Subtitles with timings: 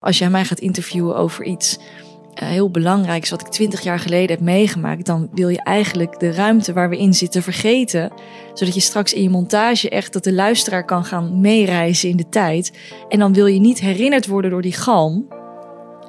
[0.00, 4.36] Als jij mij gaat interviewen over iets uh, heel belangrijks wat ik twintig jaar geleden
[4.36, 8.12] heb meegemaakt, dan wil je eigenlijk de ruimte waar we in zitten vergeten.
[8.54, 12.28] Zodat je straks in je montage echt dat de luisteraar kan gaan meereizen in de
[12.28, 12.78] tijd.
[13.08, 15.26] En dan wil je niet herinnerd worden door die galm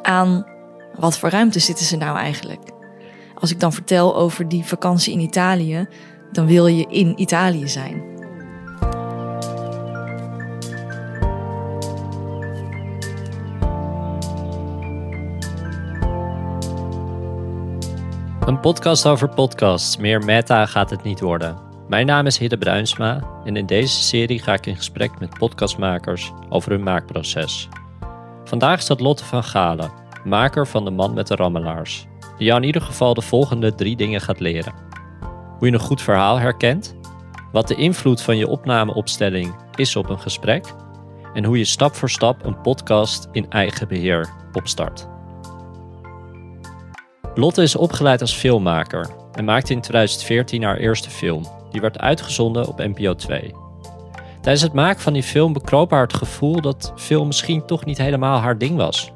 [0.01, 0.45] aan
[0.95, 2.61] wat voor ruimte zitten ze nou eigenlijk.
[3.35, 5.87] Als ik dan vertel over die vakantie in Italië,
[6.31, 8.18] dan wil je in Italië zijn.
[18.49, 19.97] Een podcast over podcasts.
[19.97, 21.57] Meer meta gaat het niet worden.
[21.87, 26.31] Mijn naam is Hidde Bruinsma en in deze serie ga ik in gesprek met podcastmakers
[26.49, 27.67] over hun maakproces.
[28.43, 29.91] Vandaag staat Lotte van Galen,
[30.23, 32.07] maker van De Man met de Rammelaars,
[32.37, 34.73] die jou in ieder geval de volgende drie dingen gaat leren.
[35.57, 36.95] Hoe je een goed verhaal herkent,
[37.51, 40.73] wat de invloed van je opnameopstelling is op een gesprek
[41.33, 45.07] en hoe je stap voor stap een podcast in eigen beheer opstart.
[47.39, 51.45] Lotte is opgeleid als filmmaker en maakte in 2014 haar eerste film.
[51.71, 53.55] Die werd uitgezonden op NPO 2.
[54.41, 57.97] Tijdens het maken van die film bekroop haar het gevoel dat film misschien toch niet
[57.97, 59.11] helemaal haar ding was.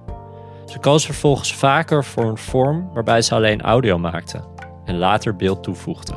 [0.66, 4.44] Ze koos vervolgens vaker voor een vorm waarbij ze alleen audio maakte
[4.86, 6.14] en later beeld toevoegde.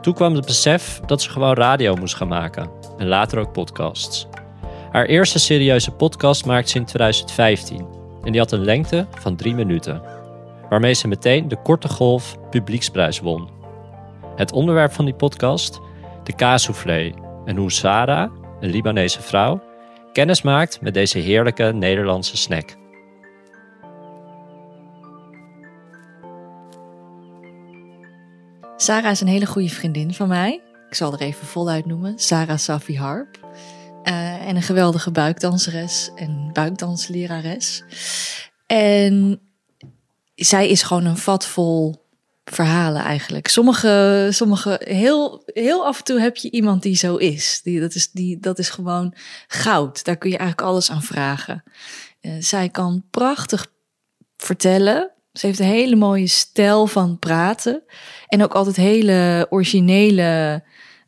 [0.00, 4.26] Toen kwam het besef dat ze gewoon radio moest gaan maken en later ook podcasts.
[4.90, 7.86] Haar eerste serieuze podcast maakte ze in 2015
[8.24, 10.17] en die had een lengte van drie minuten
[10.68, 13.48] waarmee ze meteen de Korte Golf Publieksprijs won.
[14.36, 15.80] Het onderwerp van die podcast,
[16.24, 17.12] de kaassoufflé
[17.44, 19.62] en hoe Sarah, een Libanese vrouw,
[20.12, 22.76] kennis maakt met deze heerlijke Nederlandse snack.
[28.76, 30.62] Sarah is een hele goede vriendin van mij.
[30.88, 32.18] Ik zal er even voluit noemen.
[32.18, 33.38] Sarah Safi Harp.
[34.04, 37.84] Uh, en een geweldige buikdanseres en buikdanslerares.
[38.66, 39.40] En
[40.38, 42.06] zij is gewoon een vat vol
[42.44, 43.48] verhalen eigenlijk.
[43.48, 47.60] Sommige, sommige heel, heel af en toe heb je iemand die zo is.
[47.62, 49.14] Die, dat, is die, dat is gewoon
[49.46, 50.04] goud.
[50.04, 51.62] Daar kun je eigenlijk alles aan vragen.
[52.20, 53.66] Uh, zij kan prachtig
[54.36, 55.10] vertellen.
[55.32, 57.82] Ze heeft een hele mooie stijl van praten.
[58.26, 60.62] En ook altijd hele originele,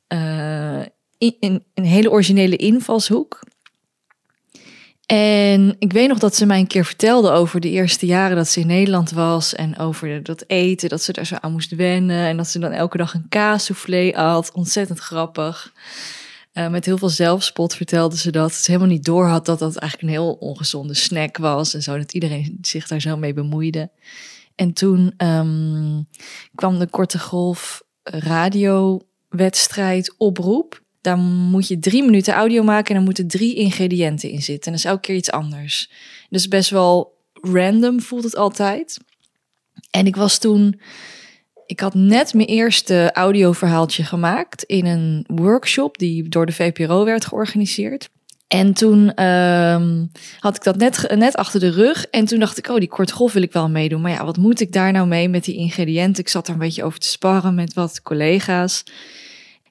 [0.09, 0.81] uh,
[1.19, 3.41] in, in, een hele originele invalshoek.
[5.11, 8.49] En ik weet nog dat ze mij een keer vertelde over de eerste jaren dat
[8.49, 9.55] ze in Nederland was.
[9.55, 12.27] En over dat eten, dat ze daar zo aan moest wennen.
[12.27, 14.53] En dat ze dan elke dag een kaassoufflé had.
[14.53, 15.73] Ontzettend grappig.
[16.53, 18.53] Uh, met heel veel zelfspot vertelde ze dat.
[18.53, 21.75] Ze helemaal niet door had dat dat eigenlijk een heel ongezonde snack was.
[21.75, 23.91] En zo, dat iedereen zich daar zo mee bemoeide.
[24.55, 26.09] En toen um,
[26.55, 30.83] kwam de Korte Golf radiowedstrijd oproep.
[31.01, 34.65] Daar moet je drie minuten audio maken en dan moeten drie ingrediënten in zitten.
[34.65, 35.91] En dat is elke keer iets anders.
[36.29, 38.99] Dus best wel random voelt het altijd.
[39.91, 40.81] En ik was toen.
[41.67, 47.25] Ik had net mijn eerste audioverhaaltje gemaakt in een workshop die door de VPRO werd
[47.25, 48.09] georganiseerd.
[48.49, 52.07] En toen um, had ik dat net, net achter de rug.
[52.07, 54.01] En toen dacht ik, oh, die korte golf wil ik wel meedoen.
[54.01, 56.23] Maar ja, wat moet ik daar nou mee met die ingrediënten?
[56.23, 58.83] Ik zat er een beetje over te sparren met wat collega's.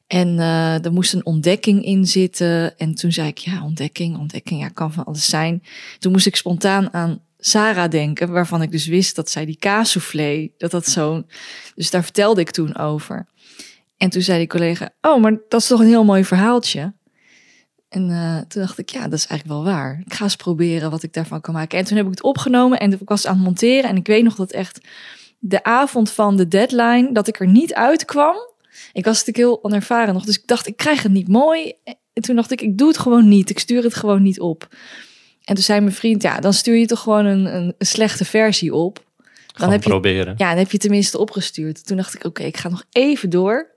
[0.09, 2.77] En uh, er moest een ontdekking in zitten.
[2.77, 5.63] En toen zei ik, ja, ontdekking, ontdekking, ja, kan van alles zijn.
[5.99, 10.49] Toen moest ik spontaan aan Sarah denken, waarvan ik dus wist dat zij die kaassoufflé,
[10.57, 11.23] dat dat zo...
[11.75, 13.27] Dus daar vertelde ik toen over.
[13.97, 16.93] En toen zei die collega, oh, maar dat is toch een heel mooi verhaaltje.
[17.89, 20.01] En uh, toen dacht ik, ja, dat is eigenlijk wel waar.
[20.05, 21.79] Ik ga eens proberen wat ik daarvan kan maken.
[21.79, 23.89] En toen heb ik het opgenomen en ik was aan het monteren.
[23.89, 24.79] En ik weet nog dat echt
[25.39, 28.35] de avond van de deadline, dat ik er niet uitkwam
[28.93, 31.73] ik was natuurlijk heel onervaren nog, dus ik dacht, ik krijg het niet mooi.
[32.13, 33.49] En toen dacht ik, ik doe het gewoon niet.
[33.49, 34.67] Ik stuur het gewoon niet op.
[35.43, 38.73] En toen zei mijn vriend, ja, dan stuur je toch gewoon een, een, slechte versie
[38.73, 39.07] op.
[39.53, 40.33] Dan heb je, proberen.
[40.37, 41.87] Ja, dan heb je tenminste opgestuurd.
[41.87, 43.69] Toen dacht ik, oké, ik ga nog even door.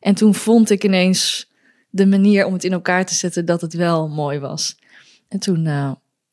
[0.00, 1.50] En toen vond ik ineens
[1.90, 4.76] de manier om het in elkaar te zetten dat het wel mooi was.
[5.28, 5.92] En toen uh,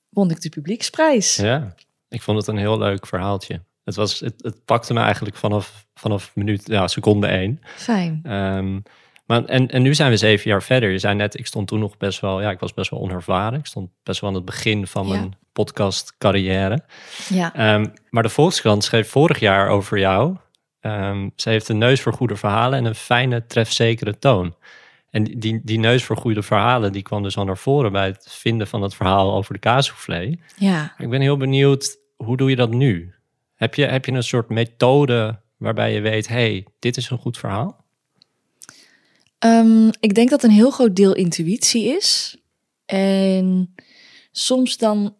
[0.10, 1.36] won ik de publieksprijs.
[1.36, 1.76] Ja,
[2.10, 3.64] ik vond het een heel leuk verhaaltje.
[3.84, 7.62] Het, was, het, het pakte me eigenlijk vanaf, vanaf minuut, ja, seconde één.
[7.76, 8.22] Fijn.
[8.34, 8.84] Um,
[9.26, 10.90] maar, en, en nu zijn we zeven jaar verder.
[10.90, 13.60] Je zei net, ik stond toen nog best wel, ja, ik was best wel onervaren.
[13.60, 16.84] Ik stond best wel aan het begin van mijn podcast carrière.
[17.30, 17.76] Ja.
[17.76, 20.36] Um, maar de Volkskrant schreef vorig jaar over jou.
[20.82, 24.56] Um, ze heeft een neus voor goede verhalen en een fijne, trefzekere toon.
[25.10, 28.28] En die, die neus voor goede verhalen, die kwam dus al naar voren bij het
[28.30, 30.38] vinden van het verhaal over de kaassoufflé.
[30.56, 30.94] Ja.
[30.98, 33.14] Ik ben heel benieuwd, hoe doe je dat nu?
[33.56, 37.38] Heb je, heb je een soort methode waarbij je weet, hey, dit is een goed
[37.38, 37.86] verhaal?
[39.46, 42.38] Um, ik denk dat een heel groot deel intuïtie is.
[42.86, 43.76] En
[44.32, 45.16] soms dan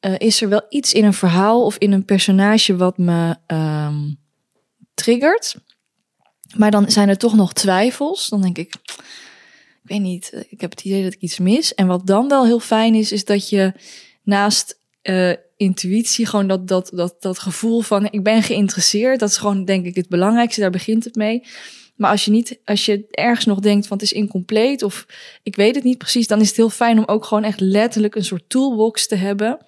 [0.00, 4.12] eh, is er wel iets in een verhaal of in een personage wat me ehm,
[4.94, 5.56] triggert.
[6.56, 8.28] Maar dan zijn er toch nog twijfels.
[8.28, 9.02] Dan denk ik, ik
[9.82, 11.74] weet niet, eh, ik heb het idee dat ik iets mis.
[11.74, 13.72] En wat dan wel heel fijn is, is dat je
[14.22, 19.36] naast eh, intuïtie, gewoon dat, dat, dat, dat gevoel van ik ben geïnteresseerd, dat is
[19.36, 21.42] gewoon denk ik het belangrijkste, daar begint het mee.
[21.96, 25.06] Maar als je niet, als je ergens nog denkt van het is incompleet of
[25.42, 28.14] ik weet het niet precies, dan is het heel fijn om ook gewoon echt letterlijk
[28.14, 29.66] een soort toolbox te hebben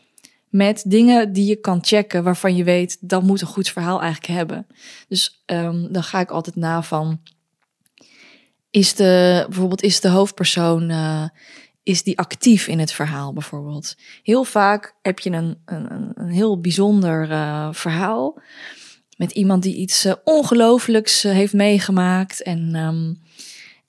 [0.49, 4.33] met dingen die je kan checken waarvan je weet dat moet een goed verhaal eigenlijk
[4.33, 4.67] hebben.
[5.09, 7.21] Dus um, dan ga ik altijd na van
[8.71, 11.25] is de bijvoorbeeld is de hoofdpersoon uh,
[11.83, 13.97] is die actief in het verhaal bijvoorbeeld.
[14.23, 18.41] Heel vaak heb je een, een, een heel bijzonder uh, verhaal
[19.17, 23.23] met iemand die iets uh, ongelooflijks uh, heeft meegemaakt en um,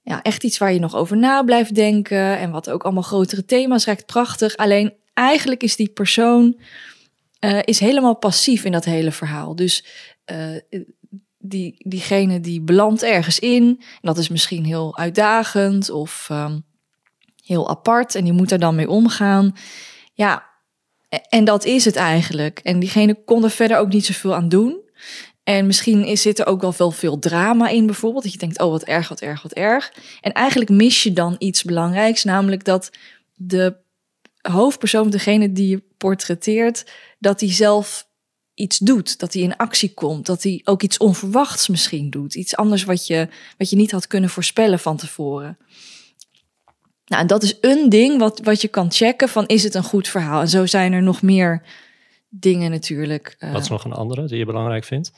[0.01, 3.45] ja, echt iets waar je nog over na blijft denken en wat ook allemaal grotere
[3.45, 4.06] thema's raakt.
[4.06, 4.57] Prachtig.
[4.57, 6.60] Alleen eigenlijk is die persoon
[7.63, 9.56] is helemaal passief in dat hele verhaal.
[9.56, 9.86] Dus
[11.38, 13.63] die, diegene die belandt ergens in.
[13.80, 16.63] En dat is misschien heel uitdagend of um,
[17.53, 19.55] heel apart en die moet er dan mee omgaan.
[20.13, 20.51] Ja,
[21.29, 22.59] en dat is het eigenlijk.
[22.59, 24.81] En diegene kon er verder ook niet zoveel aan doen.
[25.44, 28.23] En misschien is, zit er ook wel veel, veel drama in, bijvoorbeeld.
[28.23, 29.94] Dat je denkt, oh wat erg, wat erg, wat erg.
[30.21, 32.89] En eigenlijk mis je dan iets belangrijks, namelijk dat
[33.33, 33.75] de
[34.41, 36.85] hoofdpersoon, degene die je portretteert,
[37.19, 38.07] dat hij zelf
[38.53, 42.55] iets doet, dat hij in actie komt, dat hij ook iets onverwachts misschien doet, iets
[42.55, 43.27] anders wat je,
[43.57, 45.57] wat je niet had kunnen voorspellen van tevoren.
[47.05, 49.83] Nou, en dat is een ding wat, wat je kan checken van is het een
[49.83, 50.41] goed verhaal.
[50.41, 51.61] En zo zijn er nog meer
[52.29, 53.35] dingen natuurlijk.
[53.39, 55.11] Uh, wat is nog een andere die je belangrijk vindt?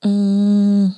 [0.00, 0.94] Um,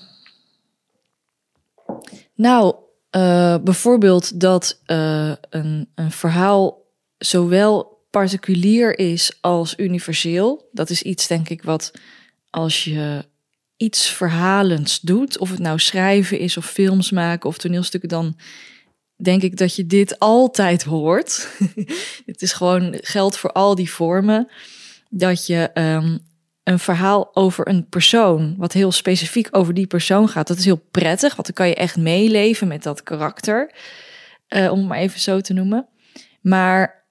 [2.35, 2.75] nou,
[3.17, 6.83] uh, bijvoorbeeld dat uh, een, een verhaal
[7.19, 10.69] zowel particulier is als universeel.
[10.73, 11.93] Dat is iets, denk ik, wat
[12.51, 13.25] als je
[13.77, 18.37] iets verhalends doet, of het nou schrijven is of films maken of toneelstukken, dan
[19.23, 21.49] denk ik dat je dit altijd hoort.
[22.27, 24.49] het is gewoon geld voor al die vormen.
[25.11, 26.19] Dat je um,
[26.63, 30.87] een verhaal over een persoon, wat heel specifiek over die persoon gaat, dat is heel
[30.91, 33.71] prettig, want dan kan je echt meeleven met dat karakter,
[34.49, 35.87] uh, om het maar even zo te noemen.
[36.41, 37.05] Maar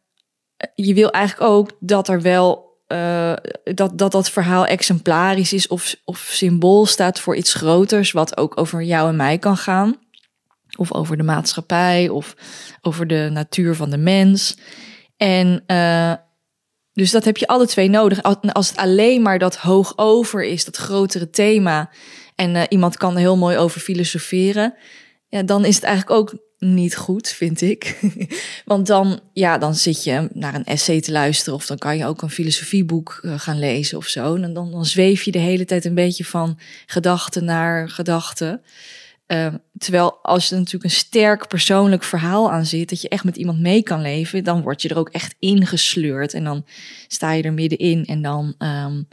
[0.75, 3.33] je wil eigenlijk ook dat er wel uh,
[3.63, 8.59] dat, dat dat verhaal exemplarisch is of, of symbool staat voor iets groters, wat ook
[8.59, 9.95] over jou en mij kan gaan.
[10.77, 12.35] Of over de maatschappij, of
[12.81, 14.57] over de natuur van de mens.
[15.17, 16.13] En uh,
[16.93, 18.23] dus dat heb je alle twee nodig.
[18.53, 21.89] Als het alleen maar dat hoog over is, dat grotere thema,
[22.35, 24.73] en uh, iemand kan er heel mooi over filosoferen,
[25.27, 27.99] ja, dan is het eigenlijk ook niet goed, vind ik.
[28.65, 32.05] Want dan, ja, dan zit je naar een essay te luisteren of dan kan je
[32.05, 34.35] ook een filosofieboek uh, gaan lezen of zo.
[34.35, 38.61] En dan, dan zweef je de hele tijd een beetje van gedachte naar gedachte.
[39.27, 43.23] Uh, terwijl als je er natuurlijk een sterk persoonlijk verhaal aan zit, dat je echt
[43.23, 46.33] met iemand mee kan leven, dan word je er ook echt ingesleurd.
[46.33, 46.65] En dan
[47.07, 49.07] sta je er middenin en dan um,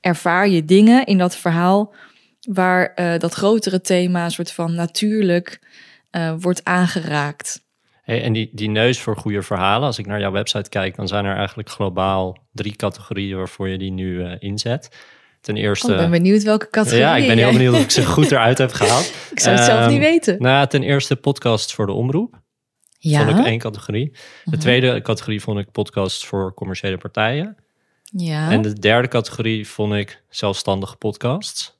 [0.00, 1.94] ervaar je dingen in dat verhaal
[2.40, 5.60] waar uh, dat grotere thema, een soort van natuurlijk
[6.10, 7.66] uh, wordt aangeraakt.
[8.04, 11.24] En die, die neus voor goede verhalen, als ik naar jouw website kijk, dan zijn
[11.24, 14.88] er eigenlijk globaal drie categorieën waarvoor je die nu uh, inzet.
[15.48, 15.86] Ten eerste.
[15.86, 17.04] Oh, ik ben benieuwd welke categorie.
[17.04, 19.12] Ja, ik ben heel benieuwd of ik ze goed eruit heb gehaald.
[19.30, 20.36] ik zou het um, zelf niet weten.
[20.38, 22.40] Nou, ten eerste podcasts voor de omroep.
[22.98, 23.24] Ja.
[23.26, 24.10] Vond ik één categorie.
[24.10, 24.58] De Mhm.
[24.58, 27.56] tweede categorie vond ik podcasts voor commerciële partijen.
[28.02, 28.50] Ja.
[28.50, 31.76] En de derde categorie vond ik zelfstandige podcasts.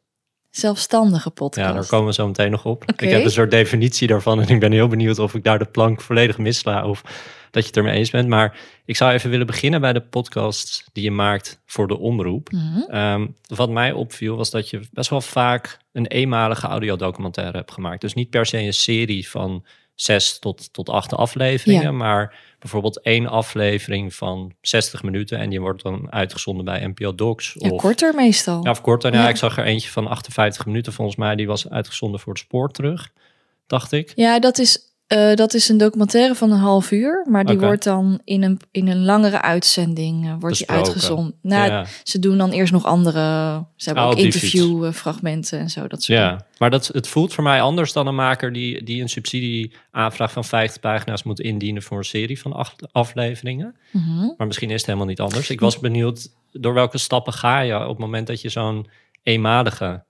[0.51, 1.69] Zelfstandige podcast.
[1.69, 2.85] Ja, daar komen we zo meteen nog op.
[2.97, 5.65] Ik heb een soort definitie daarvan en ik ben heel benieuwd of ik daar de
[5.65, 7.03] plank volledig missla of
[7.51, 8.29] dat je het ermee eens bent.
[8.29, 12.51] Maar ik zou even willen beginnen bij de podcast die je maakt voor de omroep.
[12.53, 12.97] Mhm.
[12.97, 18.01] Um, wat mij opviel was dat je best wel vaak een eenmalige audiodocumentaire hebt gemaakt.
[18.01, 19.65] Dus niet per se een serie van
[19.95, 21.91] zes tot, tot acht afleveringen, Ja.
[21.93, 27.55] maar bijvoorbeeld één aflevering van 60 minuten en die wordt dan uitgezonden bij NPO Docs.
[27.59, 28.65] Ja, of, korter meestal.
[28.65, 29.13] ja, of korter.
[29.13, 29.29] Ja, Ja.
[29.29, 31.37] ik zag er eentje van 58 minuten volgens mij.
[31.37, 33.13] Die was uitgezonden voor het spoor terug,
[33.67, 34.13] dacht ik.
[34.15, 37.27] Ja, dat is, eh, dat is een documentaire van een half uur.
[37.29, 41.35] Maar die wordt dan in een, in een langere uitzending eh, wordt die uitgezonden.
[41.43, 41.87] Nou, ja.
[42.05, 43.21] ze doen dan eerst nog andere...
[43.77, 45.81] Ze hebben Oh, ook interviewfragmenten en zo.
[45.81, 46.33] Dat soort dingen.
[46.33, 50.33] ja, maar dat, het voelt voor mij anders dan een maker die, die een subsidieaanvraag
[50.33, 53.77] van 50 pagina's moet indienen voor een serie van acht afleveringen.
[53.91, 54.31] Mhm.
[54.37, 55.51] Maar misschien is het helemaal niet anders.
[55.51, 58.87] Ik was benieuwd door welke stappen ga je op het moment dat je zo'n
[59.23, 60.05] eenmalige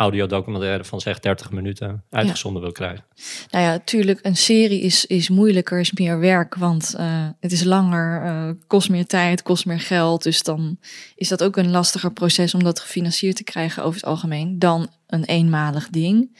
[0.00, 3.04] audiodocumentaire van zeg 30 minuten uitgezonden wil krijgen.
[3.50, 7.64] Nou ja, natuurlijk, een serie is, is moeilijker, is meer werk, want uh, het is
[7.64, 10.22] langer, uh, kost meer tijd, kost meer geld.
[10.22, 10.78] Dus dan
[11.14, 14.88] is dat ook een lastiger proces om dat gefinancierd te krijgen over het algemeen dan
[15.06, 16.38] een eenmalig ding.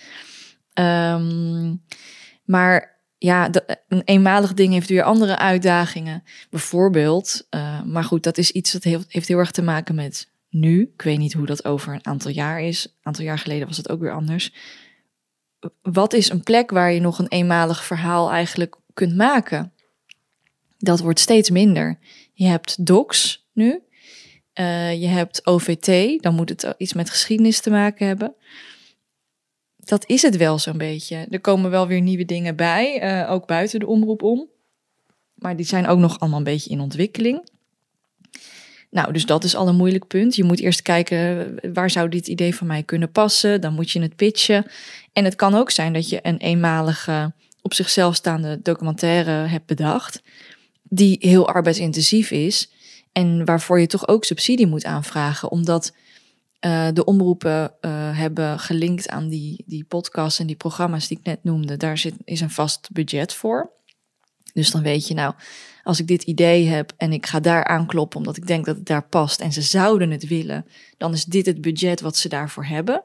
[0.75, 1.83] Um,
[2.45, 3.51] maar ja,
[3.89, 6.23] een eenmalig ding heeft weer andere uitdagingen.
[6.51, 10.31] Bijvoorbeeld, uh, maar goed, dat is iets dat heeft, heeft heel erg te maken met
[10.51, 10.91] nu.
[10.95, 12.85] Ik weet niet hoe dat over een aantal jaar is.
[12.87, 14.53] Een aantal jaar geleden was het ook weer anders.
[15.83, 19.73] Wat is een plek waar je nog een eenmalig verhaal eigenlijk kunt maken?
[20.79, 21.99] Dat wordt steeds minder.
[22.33, 23.83] Je hebt docs nu.
[24.55, 28.35] Uh, je hebt OVT, dan moet het iets met geschiedenis te maken hebben.
[29.77, 31.27] Dat is het wel zo'n beetje.
[31.31, 34.49] Er komen wel weer nieuwe dingen bij, uh, ook buiten de omroep om.
[35.35, 37.49] Maar die zijn ook nog allemaal een beetje in ontwikkeling.
[38.91, 40.37] Nou, dus dat is al een moeilijk punt.
[40.37, 43.61] Je moet eerst kijken waar zou dit idee van mij kunnen passen.
[43.61, 44.67] Dan moet je het pitchen.
[45.13, 47.33] En het kan ook zijn dat je een eenmalige,
[47.63, 50.23] op zichzelf staande documentaire hebt bedacht.
[50.83, 52.71] Die heel arbeidsintensief is.
[53.13, 55.51] En waarvoor je toch ook subsidie moet aanvragen.
[55.51, 55.93] Omdat
[56.61, 61.25] uh, de omroepen uh, hebben gelinkt aan die, die podcasts en die programma's die ik
[61.25, 61.77] net noemde.
[61.77, 63.71] Daar zit, is een vast budget voor.
[64.53, 65.35] Dus dan weet je nou,
[65.83, 68.87] als ik dit idee heb en ik ga daar aankloppen omdat ik denk dat het
[68.87, 72.65] daar past en ze zouden het willen, dan is dit het budget wat ze daarvoor
[72.65, 73.03] hebben.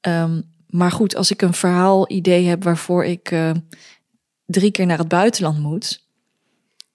[0.00, 3.50] Um, maar goed, als ik een verhaal idee heb waarvoor ik uh,
[4.46, 6.06] drie keer naar het buitenland moet,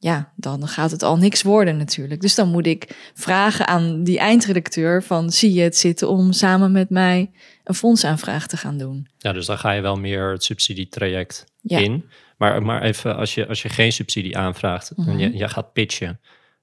[0.04, 2.22] ja, dan gaat het al niks worden natuurlijk.
[2.22, 6.72] Dus dan moet ik vragen aan die eindredacteur van zie je het zitten om samen
[6.72, 7.32] met mij
[7.64, 9.08] een fondsaanvraag te gaan doen.
[9.18, 11.80] Ja, dus dan ga je wel meer het subsidietraject ja.
[11.80, 12.04] in.
[12.44, 15.18] Maar, maar even, als je, als je geen subsidie aanvraagt en mhm.
[15.18, 16.20] je, je gaat pitchen,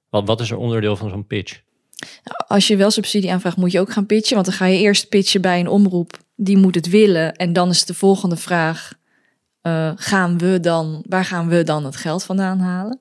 [0.09, 1.61] wat, wat is er onderdeel van zo'n pitch?
[2.47, 4.33] Als je wel subsidie aanvraagt, moet je ook gaan pitchen.
[4.35, 7.35] Want dan ga je eerst pitchen bij een omroep, die moet het willen.
[7.35, 8.93] En dan is de volgende vraag,
[9.61, 12.99] uh, gaan we dan, waar gaan we dan het geld vandaan halen?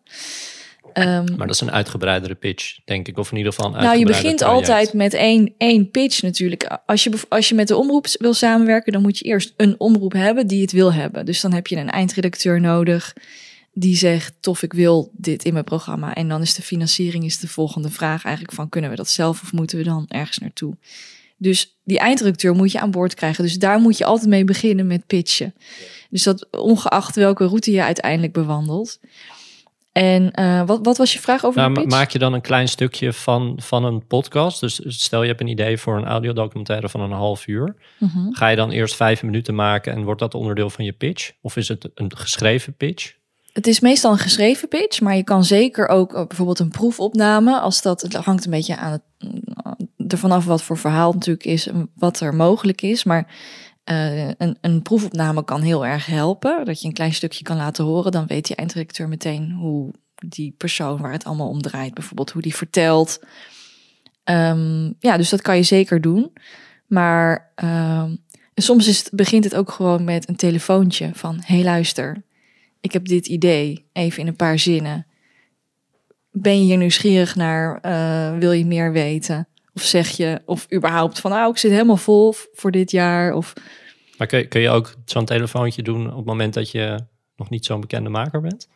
[0.94, 3.18] Um, maar dat is een uitgebreidere pitch, denk ik.
[3.18, 6.78] Of in ieder geval een Nou, je begint altijd met één, één pitch natuurlijk.
[6.86, 10.12] Als je, als je met de omroep wil samenwerken, dan moet je eerst een omroep
[10.12, 11.26] hebben die het wil hebben.
[11.26, 13.12] Dus dan heb je een eindredacteur nodig
[13.72, 16.14] die zegt, tof, ik wil dit in mijn programma.
[16.14, 19.42] En dan is de financiering is de volgende vraag eigenlijk van, kunnen we dat zelf
[19.42, 20.76] of moeten we dan ergens naartoe?
[21.36, 23.44] Dus die eindredacteur moet je aan boord krijgen.
[23.44, 25.54] Dus daar moet je altijd mee beginnen met pitchen.
[26.10, 29.00] Dus dat ongeacht welke route je uiteindelijk bewandelt.
[29.92, 31.94] En uh, wat, wat was je vraag over nou, de pitch?
[31.94, 34.60] Maak je dan een klein stukje van, van een podcast?
[34.60, 37.76] Dus stel je hebt een idee voor een audiodocumentaire van een half uur.
[37.98, 41.32] Mm Ga je dan eerst vijf minuten maken en wordt dat onderdeel van je pitch?
[41.40, 43.12] Of is het een geschreven pitch?
[43.52, 47.58] Het is meestal een geschreven pitch, maar je kan zeker ook uh, bijvoorbeeld een proefopname.
[47.58, 49.72] Als dat, het hangt een beetje aan het, uh,
[50.08, 53.04] ervan af wat voor verhaal natuurlijk is en wat er mogelijk is.
[53.04, 53.34] Maar
[53.90, 56.64] uh, een, een, proefopname kan heel erg helpen.
[56.64, 58.12] Dat je een klein stukje kan laten horen.
[58.12, 62.42] Dan weet je eindredacteur meteen hoe die persoon waar het allemaal om draait, bijvoorbeeld hoe
[62.42, 63.20] die vertelt.
[64.24, 66.32] Um, ja, dus dat kan je zeker doen.
[66.86, 68.18] Maar um,
[68.54, 72.22] soms is het, begint het ook gewoon met een telefoontje van: hey, luister,
[72.80, 75.06] ik heb dit idee, even in een paar zinnen.
[76.30, 77.78] Ben je hier nieuwsgierig naar?
[77.82, 79.48] Uh, wil je meer weten?
[79.74, 83.34] Of zeg je, of überhaupt van, nou, ik zit helemaal vol voor dit jaar.
[83.34, 83.52] Of...
[84.20, 86.98] Maar kun je, ook zo'n telefoontje doen op het moment dat je
[87.36, 88.68] nog niet zo'n bekende maker bent?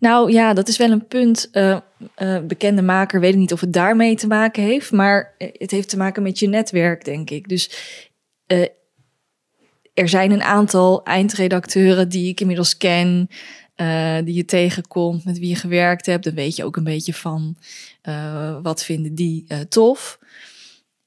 [0.00, 1.48] Nou ja, dat is wel een punt.
[1.52, 1.76] Uh,
[2.18, 5.88] uh, bekende maker, weet ik niet of het daarmee te maken heeft, maar het heeft
[5.88, 7.48] te maken met je netwerk, denk ik.
[7.48, 7.70] Dus
[9.94, 13.28] er zijn een aantal eindredacteuren die ik inmiddels ken,
[14.24, 16.24] die je tegenkomt, met wie je gewerkt hebt.
[16.24, 17.56] Dan weet je ook een beetje van
[18.62, 20.18] wat vinden die tof.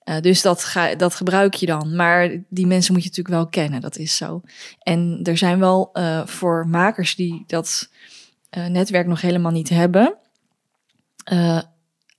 [0.05, 1.95] Uh, dus dat, ga, dat gebruik je dan.
[1.95, 4.41] Maar die mensen moet je natuurlijk wel kennen, dat is zo.
[4.79, 7.89] En er zijn wel uh, voor makers die dat
[8.57, 10.17] uh, netwerk nog helemaal niet hebben.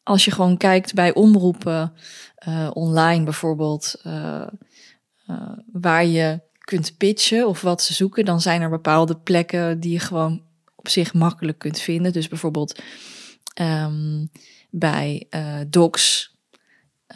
[0.02, 1.92] als je gewoon kijkt bij omroepen,
[2.72, 4.02] online bijvoorbeeld,
[5.72, 9.98] waar je kunt pitchen of wat ze zoeken, dan zijn er bepaalde plekken die je
[9.98, 10.42] gewoon
[10.74, 12.12] op zich makkelijk kunt vinden.
[12.12, 12.82] Dus bijvoorbeeld
[13.60, 14.30] um,
[14.70, 15.28] bij
[15.68, 16.33] docs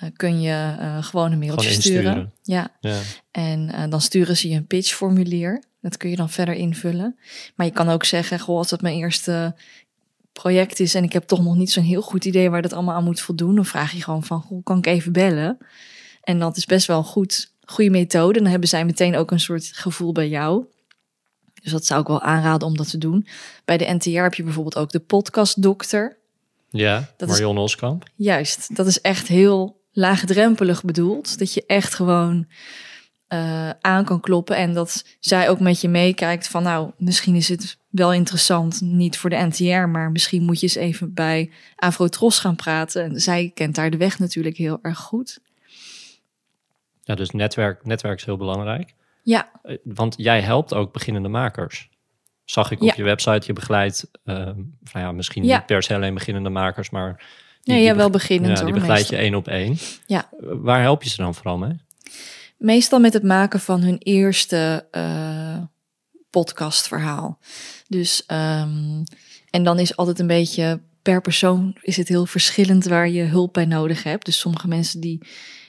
[0.02, 2.32] uh, kun je uh, gewoon een mailtje sturen.
[2.42, 2.76] Ja.
[2.80, 2.98] ja.
[3.30, 5.62] En uh, dan sturen ze je een pitchformulier.
[5.80, 7.18] Dat kun je dan verder invullen.
[7.54, 9.54] Maar je kan ook zeggen, goh, als dat mijn eerste
[10.32, 12.94] project is en ik heb toch nog niet zo'n heel goed idee waar dat allemaal
[12.94, 15.58] aan moet voldoen, dan vraag je gewoon van, hoe kan ik even bellen?
[16.22, 18.38] En dat is best wel een goed, goede methode.
[18.38, 20.64] Dan hebben zij meteen ook een soort gevoel bij jou.
[21.62, 23.26] Dus dat zou ik wel aanraden om dat te doen.
[23.64, 26.16] Bij de NTR heb je bijvoorbeeld ook de podcastdokter.
[26.70, 28.04] Ja, dat Marion Oskamp.
[28.14, 31.38] Juist, dat is echt heel laagdrempelig bedoeld.
[31.38, 32.46] Dat je echt gewoon
[33.26, 34.56] eh, aan kan kloppen.
[34.56, 39.18] En dat zij ook met je meekijkt van nou, misschien is het wel interessant, niet
[39.18, 43.04] voor de NTR, maar misschien moet je eens even bij Afrotros gaan praten.
[43.04, 45.40] En zij kent daar de weg natuurlijk heel erg goed.
[47.02, 48.94] Ja, dus netwerk, netwerk is heel belangrijk.
[49.22, 51.88] Ja, Eh, Want jij helpt ook beginnende makers.
[52.44, 52.94] Zag ik op Ja.
[52.96, 55.56] je website, je begeleidt, nou ja, misschien Ja.
[55.56, 57.24] niet per se alleen beginnende makers, maar...
[57.68, 59.76] die- nee, die ja, wel beginnend Ja, die hoor, begeleid je één op één.
[60.06, 60.28] Ja.
[60.40, 61.76] Waar help je ze dan vooral mee?
[62.56, 65.56] Meestal met het maken van hun eerste eh,
[66.30, 67.38] podcastverhaal.
[67.88, 69.02] Dus, ehm,
[69.50, 73.52] en dan is altijd een beetje per persoon is het heel verschillend waar je hulp
[73.52, 74.24] bij nodig hebt.
[74.24, 75.26] Dus sommige mensen die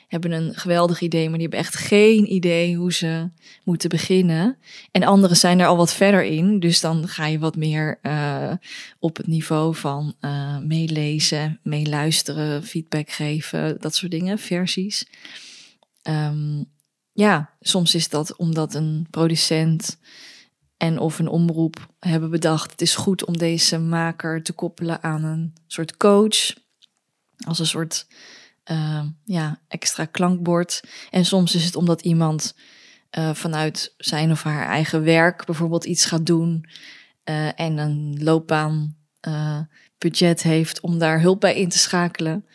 [0.10, 3.30] hebben een geweldig idee, maar die hebben echt geen idee hoe ze
[3.64, 4.58] moeten beginnen.
[4.92, 8.54] En anderen zijn er al wat verder in, dus dan ga je wat meer eh,
[9.00, 15.08] op het niveau van eh, meelezen, meeluisteren, feedback geven, dat soort dingen, versies.
[16.02, 16.64] Ehm,
[17.12, 20.00] ja, soms is dat omdat een producent
[20.78, 25.24] en of een omroep hebben bedacht: het is goed om deze maker te koppelen aan
[25.24, 26.54] een soort coach,
[27.46, 28.08] als een soort
[28.70, 30.84] eh, ja, extra klankbord.
[31.10, 32.54] En soms is het omdat iemand
[33.10, 36.66] eh, vanuit zijn of haar eigen werk bijvoorbeeld iets gaat doen
[37.24, 39.60] eh, en een loopbaan eh,
[39.98, 42.46] budget heeft om daar hulp bij in te schakelen.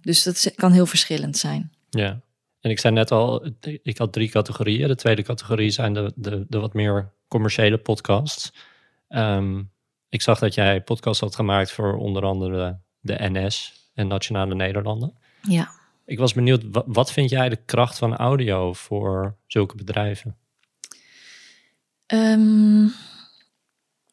[0.00, 1.72] Dus dat kan heel verschillend zijn.
[1.90, 2.20] Ja.
[2.60, 3.46] En ik zei net al,
[3.82, 4.88] ik had drie categorieën.
[4.88, 8.52] De tweede categorie zijn de, de, de wat meer commerciële podcasts.
[9.08, 9.62] Ehm,
[10.08, 15.14] ik zag dat jij podcasts had gemaakt voor onder andere de NS en Nationale Nederlanden.
[15.42, 15.70] Ja.
[16.04, 20.36] Ik was benieuwd, wat, vind jij de kracht van audio voor zulke bedrijven?
[22.06, 22.82] Ehm,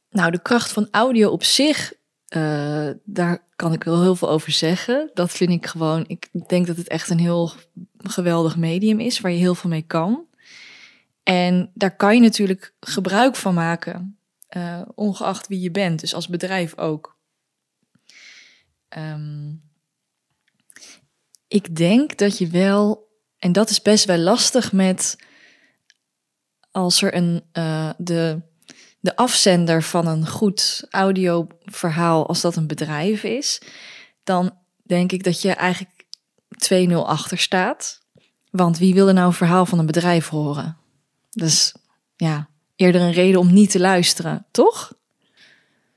[0.09, 1.93] nou, de kracht van audio op zich,
[2.27, 5.11] eh, daar kan ik wel heel veel over zeggen.
[5.13, 7.51] Dat vind ik gewoon, ik denk dat het echt een heel
[7.97, 10.27] geweldig medium is waar je heel veel mee kan.
[11.23, 14.17] En daar kan je natuurlijk gebruik van maken,
[14.47, 17.17] eh, ongeacht wie je bent, dus als bedrijf ook.
[18.87, 19.51] Ehm,
[21.49, 25.15] ik denk dat je wel, en dat is best wel lastig met
[26.71, 28.41] als er een, eh, de,
[28.99, 33.61] de afzender van een goed audioverhaal, als dat een bedrijf is,
[34.23, 36.05] dan denk ik dat je eigenlijk
[36.57, 38.01] 2-0 achter staat.
[38.51, 40.77] Want wie wil er nou een verhaal van een bedrijf horen?
[41.29, 41.75] Dus
[42.15, 44.93] ja, eerder een reden om niet te luisteren, toch?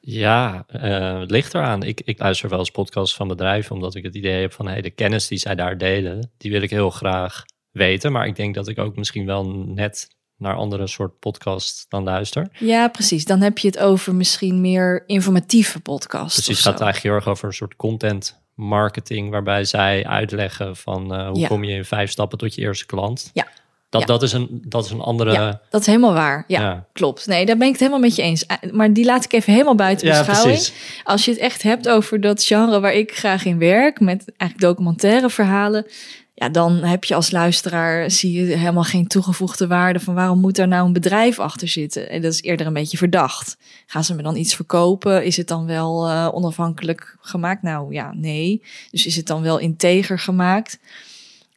[0.04, 1.82] Ja, eh, het ligt eraan.
[1.82, 4.80] Ik, ik luister wel eens podcasts van bedrijven, omdat ik het idee heb van hey,
[4.80, 8.12] de kennis die zij daar delen, die wil ik heel graag weten.
[8.12, 12.48] Maar ik denk dat ik ook misschien wel net naar andere soort podcasts dan luister.
[12.58, 13.24] Ja, precies.
[13.24, 16.34] Dan heb je het over misschien meer informatieve podcasts.
[16.34, 21.14] Precies, het gaat eigenlijk heel erg over een soort content marketing, waarbij zij uitleggen van
[21.14, 21.46] eh, hoe Ja.
[21.48, 23.30] kom je in vijf stappen tot je eerste klant.
[23.32, 23.46] Ja.
[23.92, 24.07] Dat, Ja.
[24.07, 25.33] dat, is, een, dat is een andere...
[25.33, 26.44] Ja, dat is helemaal waar.
[26.46, 26.87] Ja, Ja.
[26.92, 27.26] klopt.
[27.26, 28.46] Nee, daar ben ik het helemaal met je eens.
[28.46, 30.57] Eh, Maar die laat ik even helemaal buiten Ja, beschouwing.
[30.57, 30.72] precies.
[31.05, 34.61] Als je het echt hebt over dat genre waar ik graag in werk, met eigenlijk
[34.61, 35.87] documentaire verhalen,
[36.35, 40.57] ja, dan heb je als luisteraar zie je helemaal geen toegevoegde waarde van waarom moet
[40.57, 42.11] daar nou een bedrijf achter zitten?
[42.11, 43.57] En dat is eerder een beetje verdacht.
[43.87, 45.24] Gaan ze me dan iets verkopen?
[45.24, 47.62] Is het dan wel eh, onafhankelijk gemaakt?
[47.62, 48.62] Nou ja, nee.
[48.90, 50.78] Dus is het dan wel integer gemaakt?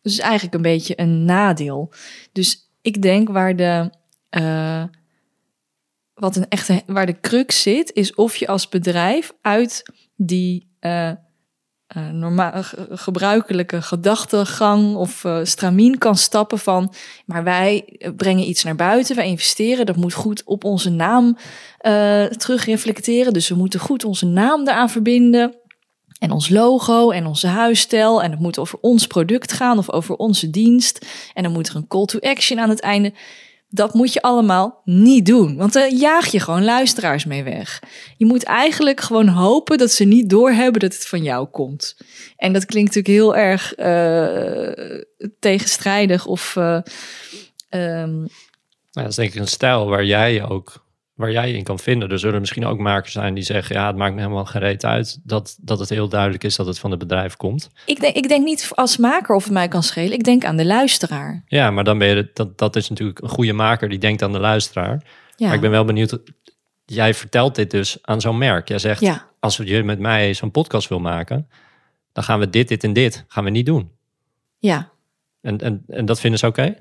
[0.06, 1.92] Dus is eigenlijk een beetje een nadeel.
[2.32, 3.90] Dus ik denk waar de
[4.30, 4.84] eh,
[6.14, 9.84] wat een echte waar de crux zit, is of je als bedrijf uit
[10.16, 11.10] die eh
[11.88, 16.94] eh, normaal ge- gebruikelijke gedachtegang of stramien kan stappen van,
[17.26, 21.38] maar wij brengen iets naar buiten, wij investeren, dat moet goed op onze naam
[21.78, 25.56] eh terugreflecteren, dus we moeten goed onze naam daaraan verbinden.
[26.26, 28.24] En ons logo en onze huisstijl.
[28.24, 31.06] En het moet over ons product gaan of over onze dienst.
[31.34, 33.14] En dan moet er een call to action aan het einde.
[33.70, 35.58] Dat moet je allemaal niet doen.
[35.58, 37.82] Want dan jaag je gewoon luisteraars mee weg.
[38.18, 41.98] Je moet eigenlijk gewoon hopen dat ze niet doorhebben dat het van jou komt.
[42.38, 45.04] En dat klinkt natuurlijk heel erg eh,
[45.40, 46.56] tegenstrijdig of.
[47.70, 48.28] Nou,
[48.92, 50.85] dat is denk ik een stijl waar jij ook
[51.16, 52.10] waar jij in kan vinden.
[52.10, 54.86] Er zullen misschien ook makers zijn die zeggen: ja, het maakt me helemaal geen reet
[54.86, 57.70] uit dat, dat het heel duidelijk is dat het van het bedrijf komt.
[57.86, 60.12] ik, denk, ik denk niet als maker of het mij kan schelen.
[60.12, 61.44] Ik denk aan de luisteraar.
[61.48, 64.32] Ja, maar dan ben je dat, dat is natuurlijk een goede maker die denkt aan
[64.32, 65.04] de luisteraar.
[65.36, 65.46] Ja.
[65.46, 66.20] Maar ik ben wel benieuwd.
[66.86, 68.68] Jij vertelt dit dus aan zo'n merk.
[68.68, 69.30] Jij zegt: Ja.
[69.40, 71.50] als je met mij zo'n podcast wil maken,
[72.14, 73.92] dan gaan we dit, dit en dit gaan we niet doen.
[74.60, 74.94] ja.
[75.46, 76.76] En, en, en dat vinden ze oké?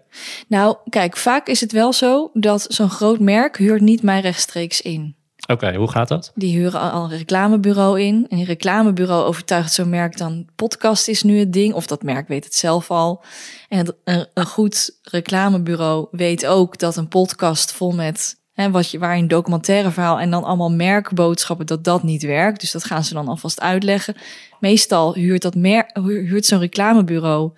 [0.49, 4.81] Nou, kijk, vaak is het wel zo dat zo'n groot merk huurt niet mij rechtstreeks
[4.81, 5.15] in.
[5.47, 6.33] Oké, hoe gaat dat?
[6.35, 8.27] Die huren al een reclamebureau in.
[8.29, 10.47] En die reclamebureau overtuigt zo'n merk dan...
[10.57, 11.75] podcast is nu het ding.
[11.75, 13.23] Of dat merk weet het zelf al.
[13.69, 18.43] En het- een, een goed reclamebureau weet ook dat een podcast vol met...
[18.53, 21.67] Hè, wat je, waar een documentaire verhaal en dan allemaal merkboodschappen...
[21.67, 22.61] dat dat niet werkt.
[22.61, 24.15] Dus dat gaan ze dan alvast uitleggen.
[24.61, 27.53] Meestal huurt, dat mer huurt zo'n reclamebureau...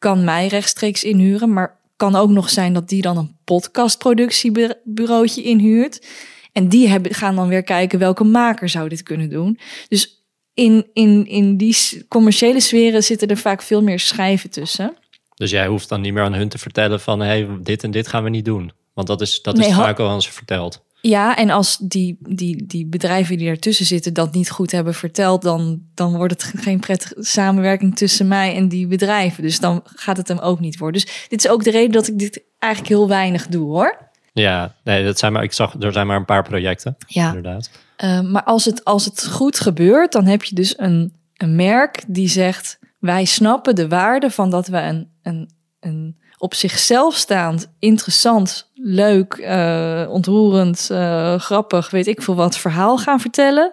[0.00, 1.52] kan mij rechtstreeks inhuren.
[1.52, 6.06] Maar kan ook nog zijn dat die dan een podcastproductiebureautje inhuurt...
[6.52, 9.58] En die hebben, gaan dan weer kijken welke maker zou dit kunnen doen.
[9.88, 11.76] Dus in, in, in die
[12.08, 14.96] commerciële sferen zitten er vaak veel meer schijven tussen.
[15.34, 17.20] Dus jij hoeft dan niet meer aan hun te vertellen van...
[17.20, 18.72] hé, hey, dit en dit gaan we niet doen.
[18.94, 20.84] Want dat is, dat is Nee, vaak al aan ze verteld.
[21.02, 25.42] Ja, en als die, die, die bedrijven die ertussen zitten dat niet goed hebben verteld,
[25.42, 29.42] dan, dan wordt het geen prettige samenwerking tussen mij en die bedrijven.
[29.42, 31.00] Dus dan gaat het hem ook niet worden.
[31.02, 34.08] Dus dit is ook de reden dat ik dit eigenlijk heel weinig doe hoor.
[34.32, 37.26] Ja, nee, dat zijn maar, ik zag, er zijn maar een paar projecten, Ja.
[37.26, 37.70] inderdaad.
[38.04, 42.02] Uh, maar als het, als het goed gebeurt, dan heb je dus een, een merk
[42.06, 47.72] die zegt: wij snappen de waarde van dat we een, een, een op zichzelf staand,
[47.78, 53.72] interessant, leuk, uh, ontroerend, uh, grappig, weet ik veel wat, verhaal gaan vertellen.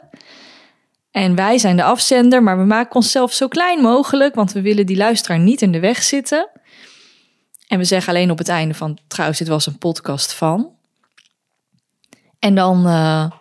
[1.11, 4.85] En wij zijn de afzender, maar we maken onszelf zo klein mogelijk, want we willen
[4.85, 6.49] die luisteraar niet in de weg zitten.
[7.67, 10.71] En we zeggen alleen op het einde van, trouwens, dit was een podcast van.
[12.39, 13.31] En dan, uh,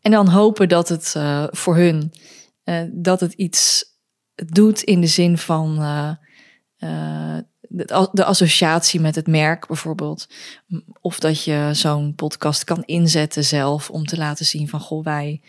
[0.00, 1.14] en dan hopen dat het
[1.50, 2.12] voor hun,
[2.92, 3.84] dat het iets
[4.34, 5.78] doet in de zin van
[7.68, 10.28] de, de, associatie met het merk bijvoorbeeld.
[11.00, 15.40] Of dat je zo'n podcast kan inzetten zelf om te laten zien van, goh, wij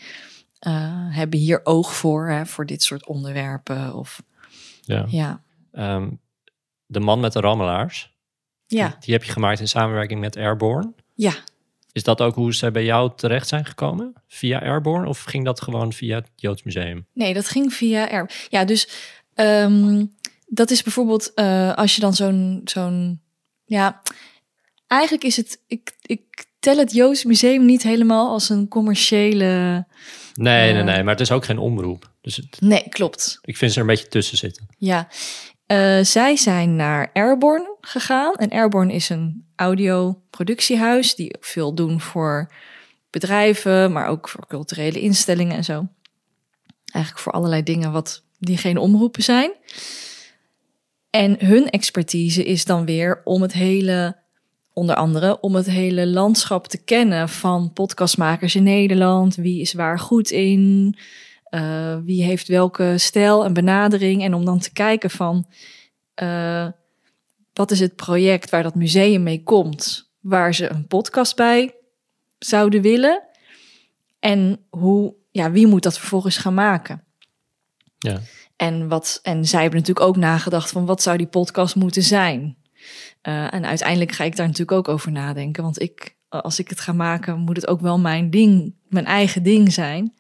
[1.10, 3.94] hebben hier oog voor, hè, voor dit soort onderwerpen.
[3.94, 4.24] Of,
[4.82, 5.06] ja.
[5.08, 5.42] ja.
[5.72, 6.20] Um,
[6.86, 8.16] de man met de rammelaars.
[8.66, 8.88] Ja.
[8.88, 10.94] Die, die heb je gemaakt in samenwerking met Airborne.
[11.14, 11.34] Ja.
[11.92, 14.14] Is dat ook hoe ze bij jou terecht zijn gekomen?
[14.28, 17.06] Via Airborne of ging dat gewoon via het Joods Museum?
[17.14, 18.48] Nee, dat ging via Airborne.
[18.50, 18.90] Ja, dus
[19.36, 20.16] um,
[20.48, 23.22] dat is bijvoorbeeld uh, als je dan zo'n zo'n
[23.66, 24.02] ja,
[24.88, 29.86] eigenlijk is het ik ik tel het Joods Museum niet helemaal als een commerciële.
[30.34, 32.12] Nee, uh, nee, nee, maar het is ook geen omroep.
[32.22, 33.40] Dus het, nee, klopt.
[33.42, 34.68] Ik vind ze er een beetje tussen zitten.
[34.78, 35.08] Ja,
[35.68, 42.52] uh, zij zijn naar Airborne gegaan en Airborne is een audioproductiehuis die veel doen voor
[43.10, 45.88] bedrijven, maar ook voor culturele instellingen en zo.
[46.86, 49.52] Eigenlijk voor allerlei dingen wat die geen omroepen zijn.
[51.18, 54.18] En hun expertise is dan weer om het hele,
[54.74, 59.36] onder andere, om het hele landschap te kennen van podcastmakers in Nederland.
[59.36, 60.96] Wie is waar goed in?
[61.50, 64.24] Uh, wie heeft welke stijl en benadering?
[64.24, 65.48] En om dan te kijken van
[66.22, 66.68] uh,
[67.54, 71.76] wat is het project waar dat museum mee komt, waar ze een podcast bij
[72.40, 73.24] zouden willen.
[74.20, 77.04] En hoe, ja, wie moet dat vervolgens gaan maken?
[77.98, 78.22] Ja.
[78.58, 82.58] En, wat, en zij hebben natuurlijk ook nagedacht van wat zou die podcast moeten zijn.
[83.24, 85.63] Uh, en uiteindelijk ga ik daar natuurlijk ook over nadenken.
[85.63, 89.43] Want ik, als ik het ga maken, moet het ook wel mijn ding, mijn eigen
[89.43, 90.13] ding zijn.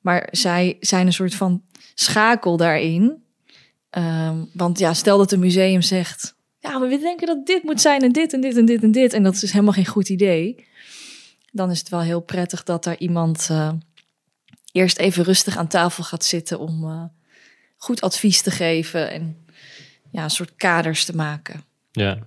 [0.00, 1.62] Maar zij zijn een soort van
[1.94, 3.22] schakel daarin.
[3.90, 6.36] Um, want ja, stel dat een museum zegt...
[6.58, 9.12] ja, we denken dat dit moet zijn en dit en dit en dit en dit...
[9.12, 10.66] en dat is helemaal geen goed idee...
[11.52, 13.48] dan is het wel heel prettig dat daar iemand...
[13.50, 13.72] Uh,
[14.72, 16.58] eerst even rustig aan tafel gaat zitten...
[16.58, 17.10] om
[17.82, 19.46] goed advies te geven en
[20.10, 21.64] ja, een soort kaders te maken.
[21.90, 22.18] Ja,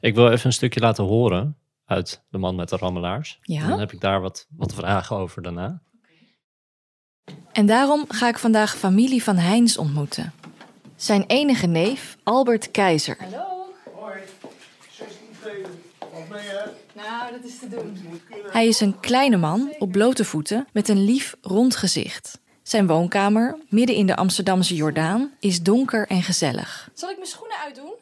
[0.00, 1.56] ik wil even een stukje laten horen...
[1.84, 3.38] uit De Man met de Rammelaars.
[3.42, 3.62] Ja?
[3.62, 5.82] En dan heb ik daar wat, wat vragen over daarna.
[7.52, 10.32] En daarom ga ik vandaag familie van Heins ontmoeten.
[10.96, 13.16] Zijn enige neef, Albert Keizer.
[13.18, 13.74] Hallo.
[13.94, 14.20] Hoi.
[14.90, 15.70] 16 treden.
[15.98, 16.70] Wat mee, hè?
[16.94, 17.96] Nou, dat is te doen.
[18.50, 22.40] Hij is een kleine man op blote voeten met een lief rond gezicht.
[22.68, 26.90] Zijn woonkamer, midden in de Amsterdamse Jordaan, is donker en gezellig.
[26.94, 27.92] Zal ik mijn schoenen uitdoen?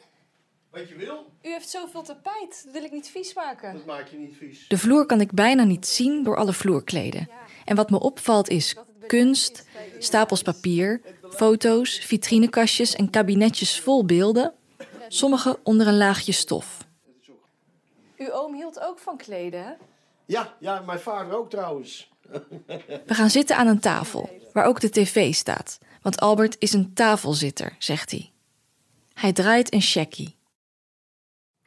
[0.71, 3.73] Wat je wil, U heeft zoveel tapijt, dat wil ik niet vies maken.
[3.73, 4.67] dat maak je niet vies.
[4.67, 7.29] De vloer kan ik bijna niet zien door alle vloerkleden.
[7.65, 8.75] En wat me opvalt is
[9.07, 9.65] kunst,
[9.99, 14.53] stapels papier, foto's, vitrinekastjes en kabinetjes vol beelden,
[15.07, 16.87] sommige onder een laagje stof.
[18.17, 19.71] Uw oom hield ook van kleden, hè?
[20.25, 22.11] Ja, ja, mijn vader ook trouwens.
[23.05, 25.79] We gaan zitten aan een tafel, waar ook de tv staat.
[26.01, 28.31] Want Albert is een tafelzitter, zegt hij.
[29.13, 30.35] Hij draait een checkie.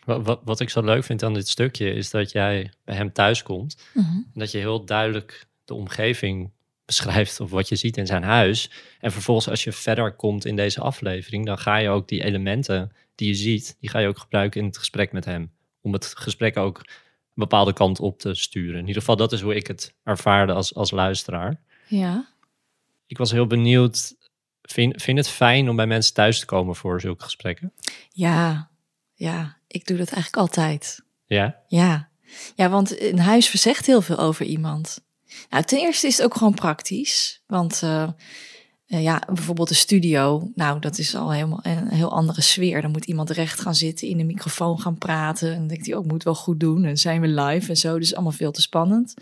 [0.05, 3.12] Wat, wat, wat ik zo leuk vind aan dit stukje is dat jij bij hem
[3.12, 3.77] thuis komt.
[3.94, 4.31] Mm -hmm.
[4.35, 6.51] En dat je heel duidelijk de omgeving
[6.85, 8.70] beschrijft of wat je ziet in zijn huis.
[9.01, 12.92] En vervolgens als je verder komt in deze aflevering, dan ga je ook die elementen
[13.14, 15.51] die je ziet, die ga je ook gebruiken in het gesprek met hem.
[15.81, 16.85] Om het gesprek ook
[17.40, 18.79] bepaalde kant op te sturen.
[18.79, 21.61] In ieder geval, dat is hoe ik het ervaarde als, als luisteraar.
[21.87, 22.29] Ja.
[23.07, 24.14] Ik was heel benieuwd,
[24.62, 27.72] vind, vind het fijn om bij mensen thuis te komen voor zulke gesprekken?
[28.11, 28.70] Ja,
[29.14, 31.03] ja, ik doe dat eigenlijk altijd.
[31.26, 31.62] Ja?
[31.68, 32.09] Ja.
[32.55, 35.00] ja, want een huis verzegt heel veel over iemand.
[35.50, 37.42] Nou, ten eerste is het ook gewoon praktisch.
[37.46, 38.09] Want eh,
[38.90, 42.83] eh, ja, bijvoorbeeld de studio, nou, dat is al helemaal een heel andere sfeer.
[42.83, 45.53] Dan moet iemand recht gaan zitten, in de microfoon gaan praten.
[45.53, 46.85] En dan denkt hij ook, moet wel goed doen.
[46.85, 49.14] En zijn we live en zo, dus allemaal veel te spannend.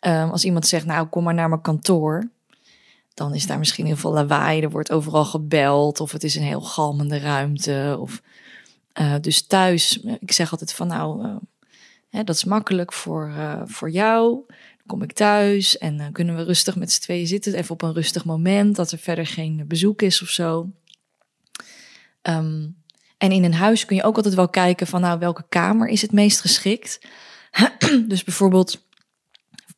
[0.00, 2.28] Ehm, als iemand zegt, nou, kom maar naar mijn kantoor.
[3.14, 4.62] Dan is daar misschien heel veel lawaai.
[4.62, 6.00] Er wordt overal gebeld.
[6.00, 7.96] Of het is een heel galmende ruimte.
[8.00, 8.22] Of,
[8.92, 11.36] eh, dus thuis, ik zeg altijd van nou, eh,
[12.10, 14.44] hè, dat is makkelijk voor, eh, voor jou.
[14.86, 17.54] Kom ik thuis en dan kunnen we rustig met z'n tweeën zitten.
[17.54, 20.70] Even op een rustig moment, dat er verder geen bezoek is of zo.
[22.22, 22.68] Ehm,
[23.18, 26.02] en in een huis kun je ook altijd wel kijken van nou, welke kamer is
[26.02, 27.00] het meest geschikt.
[28.08, 28.86] dus bijvoorbeeld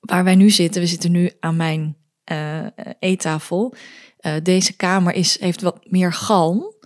[0.00, 2.66] waar wij nu zitten, we zitten nu aan mijn eh,
[2.98, 3.74] eettafel.
[4.18, 6.76] Eh, deze kamer is, heeft wat meer galm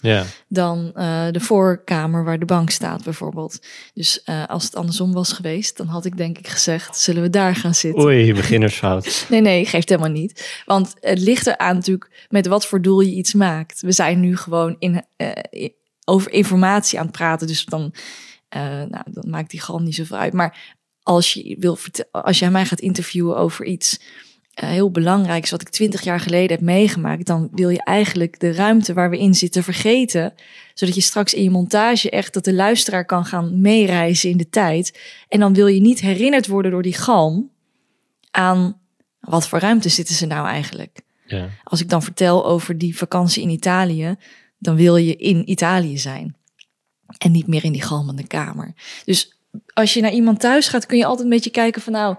[0.48, 3.58] dan eh, de voorkamer waar de bank staat bijvoorbeeld.
[3.94, 7.30] Dus eh, als het andersom was geweest, dan had ik denk ik gezegd, zullen we
[7.30, 8.04] daar gaan zitten?
[8.04, 9.26] Oei, beginnersfout.
[9.28, 10.62] Nee, nee, geeft helemaal niet.
[10.64, 13.80] Want het ligt eraan natuurlijk met wat voor doel je iets maakt.
[13.80, 15.04] We zijn nu gewoon in,
[16.04, 17.94] over informatie aan het praten, dus dan,
[18.88, 20.32] nou, dan maakt die galm niet zoveel uit.
[20.32, 21.78] Maar als je wil
[22.10, 24.00] als jij mij gaat interviewen over iets
[24.54, 28.52] eh, heel belangrijks wat ik twintig jaar geleden heb meegemaakt, dan wil je eigenlijk de
[28.52, 30.34] ruimte waar we in zitten vergeten,
[30.74, 34.48] zodat je straks in je montage echt dat de luisteraar kan gaan meereizen in de
[34.48, 35.00] tijd.
[35.28, 37.50] En dan wil je niet herinnerd worden door die galm
[38.30, 38.80] aan
[39.20, 41.00] wat voor ruimte zitten ze nou eigenlijk.
[41.26, 41.48] Ja.
[41.64, 44.16] Als ik dan vertel over die vakantie in Italië,
[44.58, 46.36] dan wil je in Italië zijn.
[47.18, 48.74] En niet meer in die galmende kamer.
[49.04, 49.36] Dus
[49.74, 52.16] als je naar iemand thuis gaat, kun je altijd een beetje kijken van nou,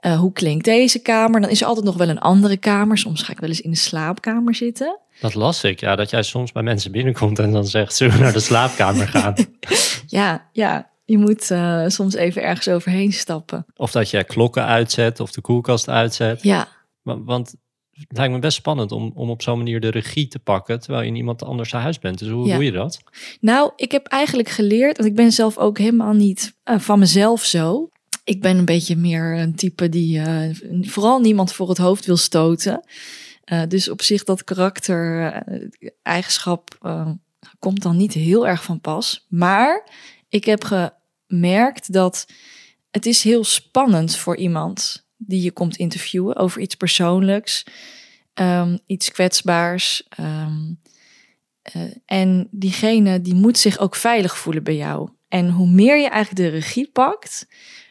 [0.00, 1.40] eh, hoe klinkt deze kamer?
[1.40, 2.98] Dan is er altijd nog wel een andere kamer.
[2.98, 4.98] Soms ga ik wel eens in de slaapkamer zitten.
[5.20, 8.22] Dat las ik, ja, dat jij soms bij mensen binnenkomt en dan zegt, zullen we
[8.22, 9.34] naar de slaapkamer gaan?
[10.06, 13.66] Ja, ja, je moet eh, soms even ergens overheen stappen.
[13.76, 16.42] of dat je klokken uitzet of de koelkast uitzet.
[16.42, 16.68] Ja,
[17.02, 17.54] Wa- Want
[18.08, 21.02] het lijkt me best spannend om, om op zo'n manier de regie te pakken, terwijl
[21.02, 22.18] je in iemand anders huis bent.
[22.18, 22.54] Dus hoe Ja.
[22.54, 23.00] doe je dat?
[23.40, 27.44] Nou, ik heb eigenlijk geleerd, want ik ben zelf ook helemaal niet eh, van mezelf
[27.44, 27.90] zo.
[28.24, 32.16] Ik ben een beetje meer een type die eh, vooral niemand voor het hoofd wil
[32.16, 32.84] stoten.
[33.44, 36.78] Eh, dus op zich dat karakter-eigenschap
[37.58, 39.26] komt dan niet heel erg van pas.
[39.28, 39.88] Maar
[40.28, 40.90] ik heb
[41.26, 42.26] gemerkt dat
[42.90, 47.64] het is heel spannend voor iemand die je komt interviewen over iets persoonlijks,
[48.34, 50.06] ehm, iets kwetsbaars.
[50.08, 50.72] ehm,
[51.62, 55.08] eh, en diegene die moet zich ook veilig voelen bij jou.
[55.28, 57.46] En hoe meer je eigenlijk de regie pakt,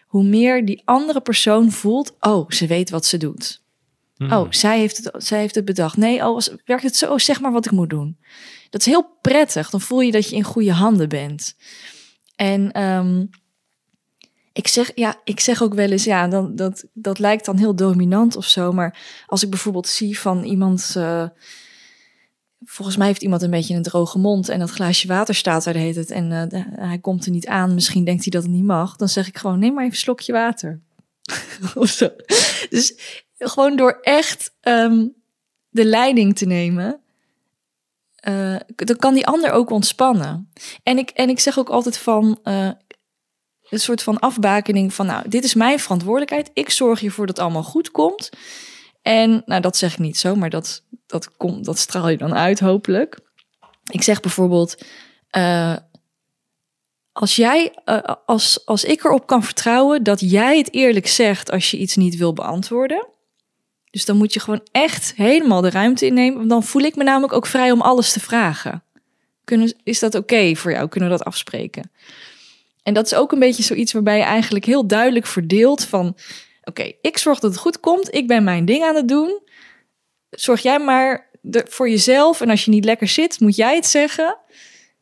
[0.07, 3.65] hoe meer die andere persoon voelt: oh, ze weet wat ze doet.
[4.15, 4.31] Hmm.
[4.31, 5.97] Oh, zij heeft het, zij heeft het bedacht.
[5.97, 7.17] Nee, oh, was- werkt het zo?
[7.17, 8.17] Zeg maar wat ik moet doen.
[8.69, 9.69] Dat is heel prettig.
[9.69, 11.55] Dan voel je dat je in goede handen bent.
[12.35, 13.25] En ehm,
[14.57, 17.75] ik, zeg, ja, ik zeg ook wel eens, ja, dan, dat, dat lijkt dan heel
[17.75, 18.71] dominant of zo.
[18.71, 20.93] Maar als ik bijvoorbeeld zie van iemand.
[20.97, 21.27] eh,
[22.65, 25.73] volgens mij heeft iemand een beetje een droge mond en dat glaasje water staat daar
[25.73, 27.73] hele tijd en eh, hij komt er niet aan.
[27.73, 28.95] Misschien denkt hij dat het niet mag.
[28.95, 30.81] Dan zeg ik gewoon, neem maar even een slokje water.
[31.75, 32.09] of zo.
[32.69, 32.93] Dus
[33.37, 35.07] gewoon door echt ehm,
[35.69, 36.99] de leiding te nemen,
[38.15, 40.49] eh, dan kan die ander ook ontspannen.
[40.83, 42.39] En ik, en ik zeg ook altijd van
[43.69, 46.49] een soort van afbakening van, nou, dit is mijn verantwoordelijkheid.
[46.53, 48.29] Ik zorg ervoor dat het allemaal goed komt.
[49.01, 52.35] En nou, dat zeg ik niet zo, maar dat, dat, komt, dat straal je dan
[52.35, 53.19] uit, hopelijk.
[53.91, 54.83] Ik zeg bijvoorbeeld,
[55.29, 55.75] eh,
[57.11, 61.71] als jij, eh, als, als ik erop kan vertrouwen dat jij het eerlijk zegt als
[61.71, 63.07] je iets niet wil beantwoorden.
[63.91, 66.47] Dus dan moet je gewoon echt helemaal de ruimte innemen.
[66.47, 68.83] Dan voel ik me namelijk ook vrij om alles te vragen.
[69.43, 70.87] Kunnen, is dat oké voor jou?
[70.87, 71.91] Kunnen we dat afspreken?
[72.87, 76.17] En dat is ook een beetje zoiets waarbij je eigenlijk heel duidelijk verdeelt van...
[76.63, 78.13] Oké, ik zorg dat het goed komt.
[78.13, 79.41] Ik ben mijn ding aan het doen.
[80.29, 82.41] Zorg jij maar voor jezelf.
[82.41, 84.37] En als je niet lekker zit, moet jij het zeggen.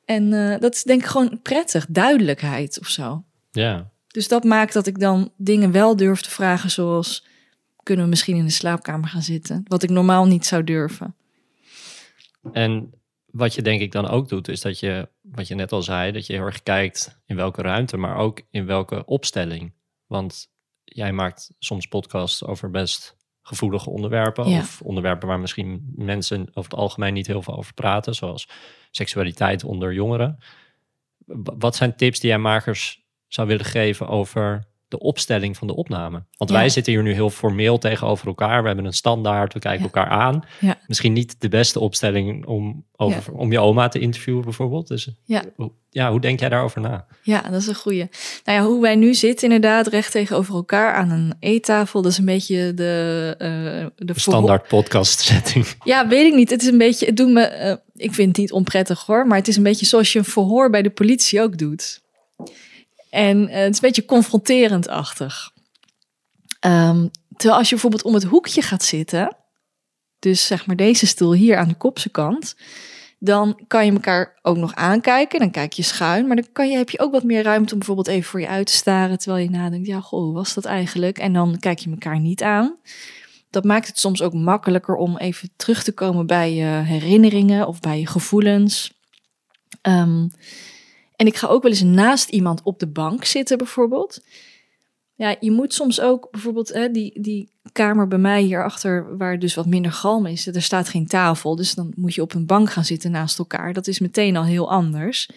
[0.05, 1.85] En eh, dat is denk ik gewoon prettig.
[1.89, 3.23] Duidelijkheid of zo.
[3.51, 3.91] Ja.
[4.07, 7.25] Dus dat maakt dat ik dan dingen wel durf te vragen zoals...
[7.83, 9.63] kunnen we misschien in de slaapkamer gaan zitten?
[9.67, 11.15] Wat ik normaal niet zou durven.
[12.51, 12.93] En
[13.35, 16.11] wat je denk ik dan ook doet, is dat je, wat je net al zei,
[16.11, 19.73] dat je heel erg kijkt in welke ruimte, maar ook in welke opstelling.
[20.07, 20.47] Want
[20.83, 24.59] jij maakt soms podcasts over best gevoelige onderwerpen, Ja.
[24.59, 28.49] of onderwerpen waar misschien mensen over het algemeen niet heel veel over praten, zoals
[28.91, 30.37] seksualiteit onder jongeren.
[31.57, 34.67] Wat zijn tips die jij makers zou willen geven over
[34.97, 36.23] de opstelling van de opname.
[36.37, 36.55] Want Ja.
[36.57, 38.61] wij zitten hier nu heel formeel tegenover elkaar.
[38.61, 39.85] We hebben een standaard, we kijken Ja.
[39.93, 40.43] elkaar aan.
[40.59, 40.77] Ja.
[40.87, 44.87] Misschien niet de beste opstelling om, over, om je oma te interviewen bijvoorbeeld.
[44.87, 45.43] Dus Ja.
[45.55, 47.05] hoe- ja, hoe denk jij daarover na?
[47.23, 48.09] Ja, dat is een goeie.
[48.43, 52.01] Nou ja, hoe wij nu zitten inderdaad recht tegenover elkaar aan een eettafel.
[52.01, 55.65] Dat is een beetje de, eh de standaard podcast setting.
[55.83, 56.49] Ja, weet ik niet.
[56.49, 59.37] Het is een beetje, het doet me, eh, ik vind het niet onprettig hoor, maar
[59.37, 62.03] het is een beetje zoals je een verhoor bij de politie ook doet.
[63.15, 65.51] En eh, het is een beetje confronterend-achtig.
[66.59, 69.35] Ehm, terwijl als je bijvoorbeeld om het hoekje gaat zitten,
[70.19, 72.55] dus zeg maar deze stoel hier aan de kopse kant,
[73.19, 75.39] dan kan je elkaar ook nog aankijken.
[75.39, 77.77] Dan kijk je schuin, maar dan kan je, heb je ook wat meer ruimte om
[77.77, 80.65] bijvoorbeeld even voor je uit te staren, terwijl je nadenkt, ja, goh, hoe was dat
[80.65, 81.17] eigenlijk?
[81.17, 82.77] En dan kijk je elkaar niet aan
[83.49, 87.79] dat maakt het soms ook makkelijker om even terug te komen bij je herinneringen of
[87.79, 88.93] bij je gevoelens.
[89.81, 90.27] Ehm,
[91.15, 94.23] en ik ga ook wel eens naast iemand op de bank zitten, bijvoorbeeld.
[95.13, 99.53] Ja, je moet soms ook bijvoorbeeld hè, die, die kamer bij mij hierachter, waar dus
[99.55, 101.55] wat minder galm is, er staat geen tafel.
[101.55, 103.73] Dus dan moet je op een bank gaan zitten naast elkaar.
[103.73, 105.29] Dat is meteen al heel anders.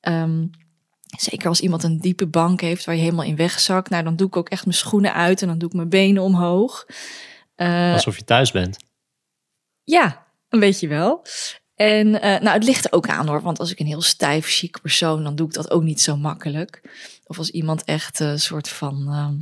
[0.00, 0.46] Ehm,
[1.18, 3.90] zeker als iemand een diepe bank heeft waar je helemaal in wegzakt.
[3.90, 6.22] Nou, dan doe ik ook echt mijn schoenen uit en dan doe ik mijn benen
[6.22, 6.86] omhoog.
[7.54, 8.76] Eh, Alsof je thuis bent.
[9.84, 11.22] ja, een beetje wel.
[11.78, 13.42] En eh, nou, het ligt er ook aan hoor.
[13.42, 16.16] Want als ik een heel stijf, chic persoon, dan doe ik dat ook niet zo
[16.16, 16.82] makkelijk.
[17.26, 18.94] Of als iemand echt een soort van.
[19.08, 19.34] ehm,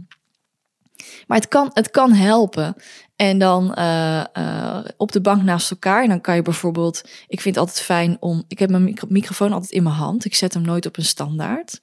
[1.27, 2.77] Maar het kan, het kan helpen.
[3.17, 6.03] En dan eh, eh, op de bank naast elkaar.
[6.03, 7.01] En dan kan je bijvoorbeeld.
[7.29, 8.45] Ik vind het altijd fijn om.
[8.49, 10.25] Ik heb mijn micro- microfoon altijd in mijn hand.
[10.25, 11.81] Ik zet hem nooit op een standaard.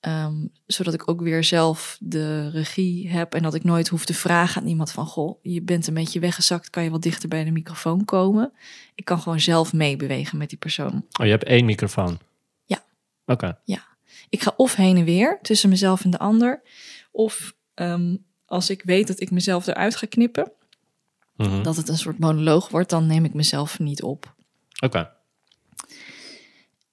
[0.00, 3.34] Ehm, zodat ik ook weer zelf de regie heb.
[3.34, 5.06] En dat ik nooit hoef te vragen aan iemand van...
[5.06, 6.70] Goh, je bent een beetje weggezakt.
[6.70, 8.52] Kan je wat dichter bij de microfoon komen?
[8.94, 11.04] Ik kan gewoon zelf meebewegen met die persoon.
[11.20, 12.18] Oh, je hebt één microfoon?
[12.64, 12.84] Ja.
[13.26, 13.58] Oké.
[14.28, 16.62] Ik ga of heen en weer tussen mezelf en de ander.
[17.10, 20.52] Of ehm, als ik weet dat ik mezelf eruit ga knippen...
[21.36, 21.62] Mhm.
[21.62, 22.90] dat het een soort monoloog wordt...
[22.90, 24.34] dan neem ik mezelf niet op.
[24.84, 25.10] Oké.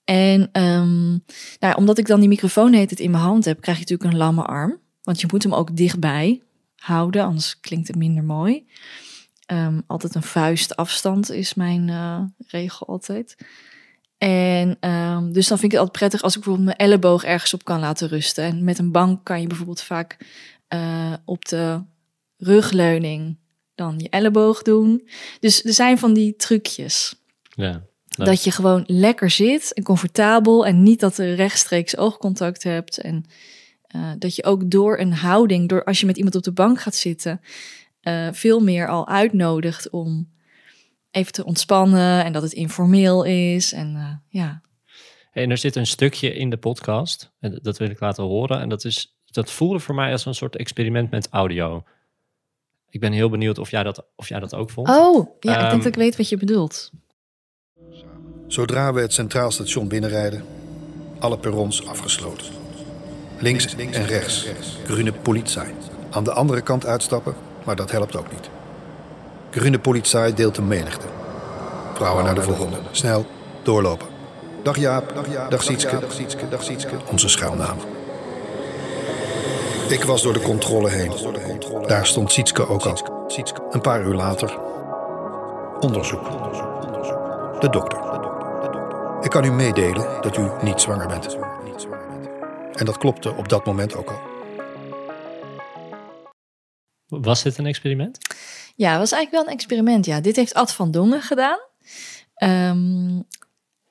[0.05, 1.09] En ehm,
[1.59, 4.11] nou, omdat ik dan die microfoon heet het in mijn hand heb, krijg je natuurlijk
[4.11, 4.79] een lamme arm.
[5.03, 6.41] Want je moet hem ook dichtbij
[6.75, 8.67] houden, anders klinkt het minder mooi.
[9.45, 13.35] Ehm, altijd een vuist afstand is mijn eh, regel altijd.
[14.17, 17.53] En ehm, dus dan vind ik het altijd prettig als ik bijvoorbeeld mijn elleboog ergens
[17.53, 18.43] op kan laten rusten.
[18.43, 20.17] En met een bank kan je bijvoorbeeld vaak
[20.67, 21.83] eh, op de
[22.37, 23.37] rugleuning
[23.75, 25.09] dan je elleboog doen.
[25.39, 27.15] Dus er zijn van die trucjes.
[27.55, 27.83] Ja.
[28.15, 32.97] Dat je gewoon lekker zit en comfortabel en niet dat je rechtstreeks oogcontact hebt.
[32.97, 33.25] En
[33.87, 36.81] eh, dat je ook door een houding, door als je met iemand op de bank
[36.81, 37.41] gaat zitten,
[38.01, 40.33] eh, veel meer al uitnodigt om
[41.11, 43.73] even te ontspannen en dat het informeel is.
[43.73, 44.61] En eh, ja,
[45.31, 48.59] En er zit een stukje in de podcast, en dat wil ik laten horen.
[48.59, 51.83] En dat, is, dat voelde voor mij als een soort experiment met audio.
[52.89, 54.87] Ik ben heel benieuwd of jij dat, of jij dat ook vond.
[54.89, 56.91] Oh, ja, ik Ehm, denk dat ik weet wat je bedoelt.
[58.47, 60.43] Zodra we het Centraal Station binnenrijden,
[61.19, 62.45] alle perrons afgesloten.
[63.39, 64.47] Links en rechts,
[64.85, 65.61] groene politie.
[66.11, 68.49] Aan de andere kant uitstappen, maar dat helpt ook niet.
[69.51, 71.05] Groene politie deelt de menigte.
[71.93, 72.77] Vrouwen naar de volgende.
[72.91, 73.25] Snel,
[73.63, 74.07] doorlopen.
[74.63, 76.95] Dag Jaap, dag, Jaap, dag Sietske, dag Sietske, dag Sietske.
[77.11, 77.77] Onze schuilnaam.
[79.89, 81.11] Ik was door de controle heen.
[81.87, 83.27] Daar stond Sietske ook al.
[83.69, 84.57] Een paar uur later.
[85.79, 86.23] Onderzoek.
[87.59, 87.94] De dokter.
[89.35, 91.37] Ik kan u meedelen dat u niet zwanger bent.
[92.73, 94.19] En dat klopte op dat moment ook al.
[97.07, 98.17] Was dit een experiment?
[98.75, 100.05] Ja, het was eigenlijk wel een experiment.
[100.05, 101.59] Ja, dit heeft Ad van Dongen gedaan.
[102.35, 103.21] Ehm,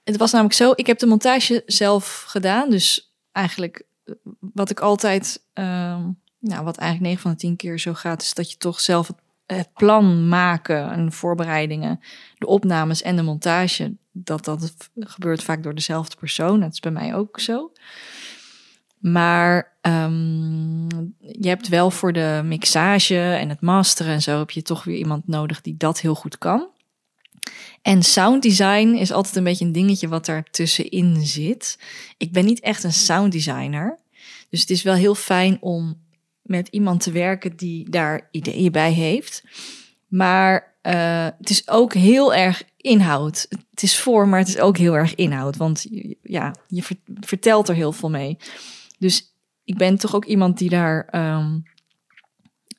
[0.04, 2.70] het was namelijk zo, ik heb de montage zelf gedaan.
[2.70, 6.02] Dus eigenlijk eh, wat ik altijd, ehm,
[6.38, 9.07] nou, wat eigenlijk 9 van de 10 keer zo gaat, is dat je toch zelf
[9.07, 12.00] het, het plan maken en voorbereidingen,
[12.38, 16.61] de opnames en de montage, dat dat gebeurt vaak door dezelfde persoon.
[16.61, 17.72] Dat is bij mij ook zo.
[18.98, 24.62] Maar ehm, je hebt wel voor de mixage en het masteren en zo heb je
[24.62, 26.68] toch weer iemand nodig die dat heel goed kan.
[27.83, 31.78] En sound design is altijd een beetje een dingetje wat daar tussenin zit.
[32.16, 33.98] Ik ben niet echt een sound designer.
[34.50, 36.02] Dus het is wel heel fijn om
[36.44, 39.42] met iemand te werken die daar ideeën bij heeft.
[40.08, 43.46] Maar eh, het is ook heel erg inhoud.
[43.71, 45.56] Het is voor, maar het is ook heel erg inhoud.
[45.56, 45.87] Want
[46.23, 48.37] ja, je ver- vertelt er heel veel mee.
[48.98, 51.58] Dus ik ben toch ook iemand die daar, ehm,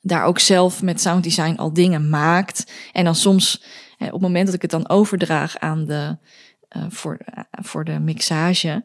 [0.00, 2.72] daar ook zelf met sound design al dingen maakt.
[2.92, 3.62] En dan soms,
[3.98, 6.18] op het moment dat ik het dan overdraag aan de,
[6.68, 8.84] eh, voor, eh, voor de mixage,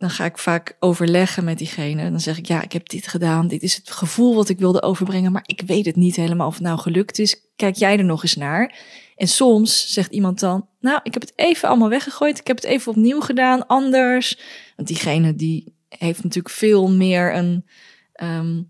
[0.00, 2.10] dan ga ik vaak overleggen met diegene.
[2.10, 3.48] Dan zeg ik, ja, ik heb dit gedaan.
[3.48, 5.32] Dit is het gevoel wat ik wilde overbrengen.
[5.32, 7.40] Maar ik weet het niet helemaal of het nou gelukt is.
[7.56, 8.78] Kijk jij er nog eens naar?
[9.16, 12.38] En soms zegt iemand dan, nou, ik heb het even allemaal weggegooid.
[12.38, 14.38] Ik heb het even opnieuw gedaan, anders.
[14.76, 17.66] Want diegene die heeft natuurlijk veel meer een...
[18.22, 18.68] Um,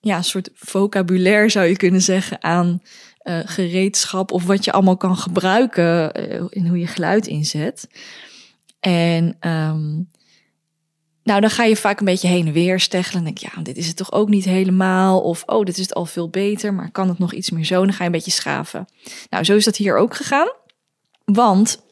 [0.00, 2.82] ja, soort vocabulaire zou je kunnen zeggen aan
[3.22, 7.88] uh, gereedschap of wat je allemaal kan gebruiken uh, in hoe je geluid inzet.
[8.82, 10.10] En um,
[11.22, 13.18] nou, dan ga je vaak een beetje heen en weer steggelen.
[13.18, 15.20] En denk ja, dit is het toch ook niet helemaal.
[15.20, 17.84] Of, oh, dit is het al veel beter, maar kan het nog iets meer zo?
[17.84, 18.86] Dan ga je een beetje schaven.
[19.30, 20.52] Nou, zo is dat hier ook gegaan.
[21.24, 21.82] Want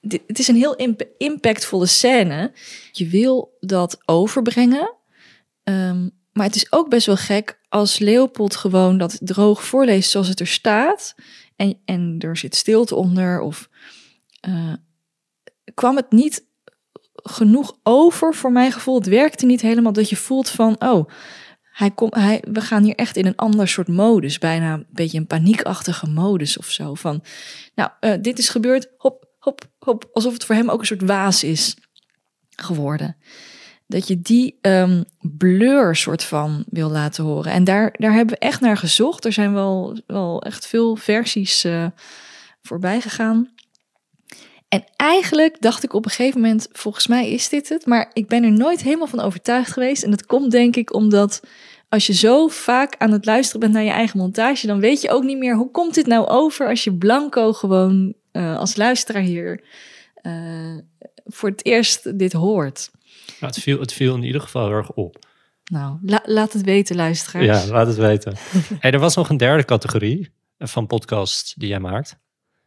[0.00, 2.52] dit, het is een heel imp impactvolle scène.
[2.92, 4.94] Je wil dat overbrengen.
[5.62, 10.28] Um, maar het is ook best wel gek als Leopold gewoon dat droog voorleest zoals
[10.28, 11.14] het er staat.
[11.56, 13.40] En, en er zit stilte onder.
[13.40, 13.68] Of
[14.48, 14.72] uh,
[15.74, 16.46] kwam het niet
[17.14, 18.94] genoeg over voor mijn gevoel.
[18.94, 21.10] Het werkte niet helemaal dat je voelt van, oh,
[21.62, 24.38] hij komt, hij, we gaan hier echt in een ander soort modus.
[24.38, 26.94] Bijna een beetje een paniekachtige modus of zo.
[26.94, 27.24] Van,
[27.74, 30.10] nou, uh, dit is gebeurd, hop, hop, hop.
[30.12, 31.76] Alsof het voor hem ook een soort waas is
[32.50, 33.16] geworden
[33.86, 37.52] dat je die um, blur soort van wil laten horen.
[37.52, 39.24] En daar, daar hebben we echt naar gezocht.
[39.24, 41.86] Er zijn wel, wel echt veel versies uh,
[42.62, 43.53] voorbij gegaan.
[44.74, 47.86] En eigenlijk dacht ik op een gegeven moment, volgens mij is dit het.
[47.86, 50.02] Maar ik ben er nooit helemaal van overtuigd geweest.
[50.02, 51.42] En dat komt denk ik omdat
[51.88, 55.10] als je zo vaak aan het luisteren bent naar je eigen montage, dan weet je
[55.10, 59.22] ook niet meer hoe komt dit nou over als je blanco gewoon uh, als luisteraar
[59.22, 59.60] hier
[60.22, 60.78] uh,
[61.24, 62.90] voor het eerst dit hoort.
[63.26, 65.18] Nou, het, viel, het viel in ieder geval erg op.
[65.64, 67.46] Nou, la, laat het weten, luisteraars.
[67.46, 68.36] Ja, laat het weten.
[68.80, 72.22] hey, er was nog een derde categorie van podcasts die jij maakt.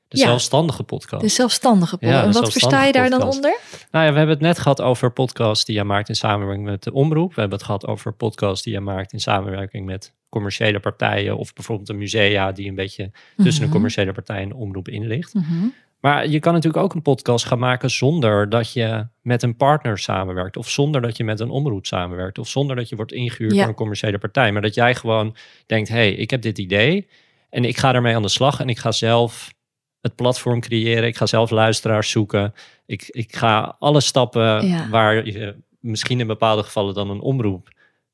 [0.08, 0.26] De Ja.
[0.26, 1.22] zelfstandige podcast.
[1.22, 2.20] De zelfstandige podcast.
[2.20, 3.60] Ja, en wat versta je daar dan onder?
[3.92, 6.84] Nou ja, we hebben het net gehad over podcasts die jij maakt in samenwerking met
[6.84, 7.34] de omroep.
[7.34, 11.38] We hebben het gehad over podcasts die jij maakt in samenwerking met commerciële partijen.
[11.38, 13.64] Of bijvoorbeeld een musea die een beetje tussen Mhm.
[13.64, 15.34] een commerciële partij en de omroep in ligt.
[15.34, 15.66] Mhm.
[16.00, 19.98] Maar je kan natuurlijk ook een podcast gaan maken zonder dat je met een partner
[19.98, 20.58] samenwerkt.
[20.58, 22.38] Of zonder dat je met een omroep samenwerkt.
[22.38, 23.60] Of zonder dat je wordt ingehuurd Ja.
[23.60, 24.52] door een commerciële partij.
[24.52, 25.36] Maar dat jij gewoon
[25.66, 27.08] denkt, hé, hey, ik heb dit idee.
[27.50, 28.60] En ik ga ermee aan de slag.
[28.60, 29.54] En ik ga zelf
[30.02, 31.08] het platform creëren.
[31.08, 32.54] Ik ga zelf luisteraars zoeken.
[32.86, 34.90] Ik, ik ga alle stappen Ja.
[34.90, 37.70] waar je misschien in bepaalde gevallen dan een omroep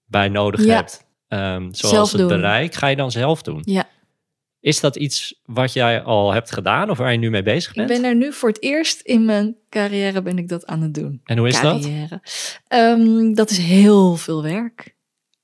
[0.06, 0.76] bij nodig Ja.
[0.76, 1.06] hebt.
[1.28, 3.62] ehm, zoals het bereik, ga je dan zelf doen.
[3.66, 3.88] Ja.
[4.60, 7.76] Is dat iets wat jij al hebt gedaan of waar je nu mee bezig Ik
[7.76, 7.88] bent?
[7.90, 11.22] ben er nu voor het eerst in mijn carrière ben ik dat aan het doen.
[11.24, 11.90] En hoe is dat?
[12.68, 14.96] Ehm, dat is heel veel werk.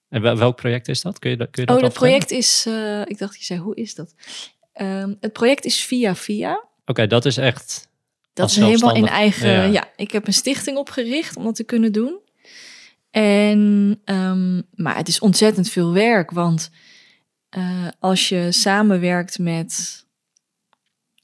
[0.09, 1.19] En wel- welk project is dat?
[1.19, 2.65] Kun je, dat- kun je dat Oh, dat project is.
[2.67, 4.13] eh, ik dacht, je zei, hoe is dat?
[4.79, 6.63] Ehm, het project is via via.
[6.85, 7.89] Oké, dat is echt...
[8.33, 9.49] Dat is helemaal in eigen.
[9.49, 9.63] ja.
[9.63, 9.89] Ja.
[9.95, 12.19] ik heb een stichting opgericht om dat te kunnen doen.
[13.11, 16.71] En, ehm, maar het is ontzettend veel werk, want
[17.49, 20.05] eh, als je samenwerkt met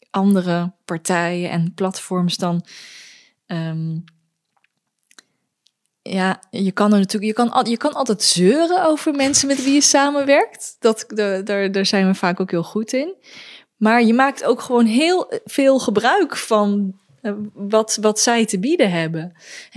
[0.09, 2.65] andere partijen en platforms, dan.
[3.45, 3.97] ehm,
[6.09, 9.73] ja, je kan er natuurlijk, je kan, je kan altijd zeuren over mensen met wie
[9.73, 10.75] je samenwerkt.
[10.79, 13.13] Dat, daar, daar, zijn we vaak ook heel goed in.
[13.75, 18.91] Maar je maakt ook gewoon heel veel gebruik van eh, wat, wat zij te bieden
[18.91, 19.33] hebben.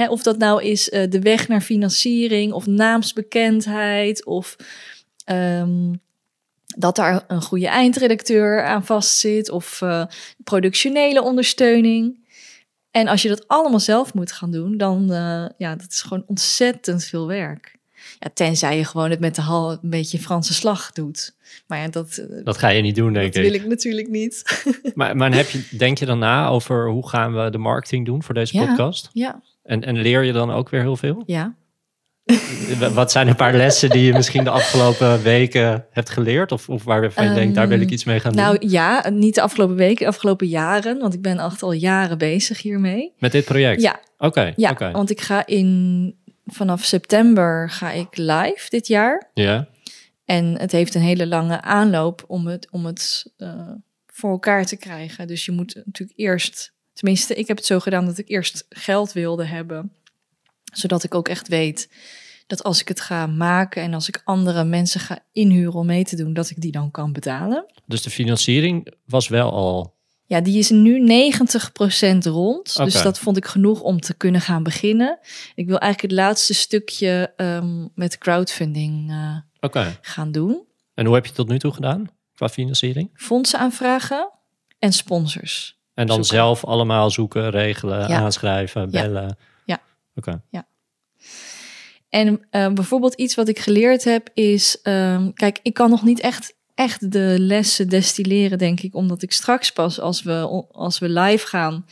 [0.09, 4.57] Of dat nou is eh, de weg naar financiering of naamsbekendheid of
[5.25, 5.93] ehm,
[6.77, 10.05] dat daar een goede eindredacteur aan vastzit of eh,
[10.45, 12.27] productionele ondersteuning.
[12.91, 16.23] En als je dat allemaal zelf moet gaan doen, dan uh, ja, dat is gewoon
[16.27, 17.77] ontzettend veel werk.
[18.19, 21.37] Ja, tenzij je gewoon het met de hal een beetje Franse slag doet.
[21.67, 23.51] Maar ja, dat, uh, Dat ga je niet doen, denk dat ik.
[23.51, 24.43] wil ik natuurlijk niet.
[24.95, 28.23] Maar, maar heb je, denk je dan na over hoe gaan we de marketing doen
[28.23, 28.67] voor deze Ja.
[28.67, 29.09] podcast?
[29.13, 31.23] ja, En, en leer je dan ook weer heel veel?
[31.27, 31.55] ja.
[32.95, 36.53] Wat zijn een paar lessen die je misschien de afgelopen weken hebt geleerd?
[36.53, 38.43] Of, of waarvan je denkt, daar wil ik iets mee gaan doen?
[38.43, 40.99] Nou ja, niet de afgelopen weken, de afgelopen jaren.
[40.99, 43.13] Want ik ben echt al jaren bezig hiermee.
[43.19, 43.81] Met dit project?
[43.81, 46.17] Ja, Oké, ja want ik ga in...
[46.51, 49.31] Vanaf september ga ik live dit jaar.
[49.35, 49.69] Ja,
[50.25, 53.71] En het heeft een hele lange aanloop om het, om het eh,
[54.07, 55.27] voor elkaar te krijgen.
[55.27, 56.73] Dus je moet natuurlijk eerst...
[56.93, 59.93] Tenminste, ik heb het zo gedaan dat ik eerst geld wilde hebben.
[60.79, 61.89] Zodat ik ook echt weet
[62.47, 63.83] dat als ik het ga maken...
[63.83, 66.33] en als ik andere mensen ga inhuren om mee te doen...
[66.33, 67.67] dat ik die dan kan betalen.
[67.87, 69.97] dus de financiering was wel al...
[70.25, 71.25] Ja, die is nu
[72.15, 72.77] 90% rond.
[72.77, 75.19] Dus dat vond ik genoeg om te kunnen gaan beginnen.
[75.55, 80.67] Ik wil eigenlijk het laatste stukje ehm, met crowdfunding eh, gaan doen.
[80.95, 83.11] En hoe heb je het tot nu toe gedaan qua financiering?
[83.15, 84.31] Fondsen aanvragen
[84.79, 85.79] en sponsors.
[85.95, 86.35] En dan Zoeken.
[86.35, 88.21] zelf allemaal zoeken, regelen, Ja.
[88.21, 89.23] aanschrijven, bellen.
[89.23, 89.37] Ja.
[90.19, 90.43] Oké.
[92.09, 96.21] En eh, bijvoorbeeld iets wat ik geleerd heb is, ehm, kijk, ik kan nog niet
[96.21, 101.09] echt, echt de lessen destilleren, denk ik, omdat ik straks pas als we, als we
[101.09, 101.87] live gaan,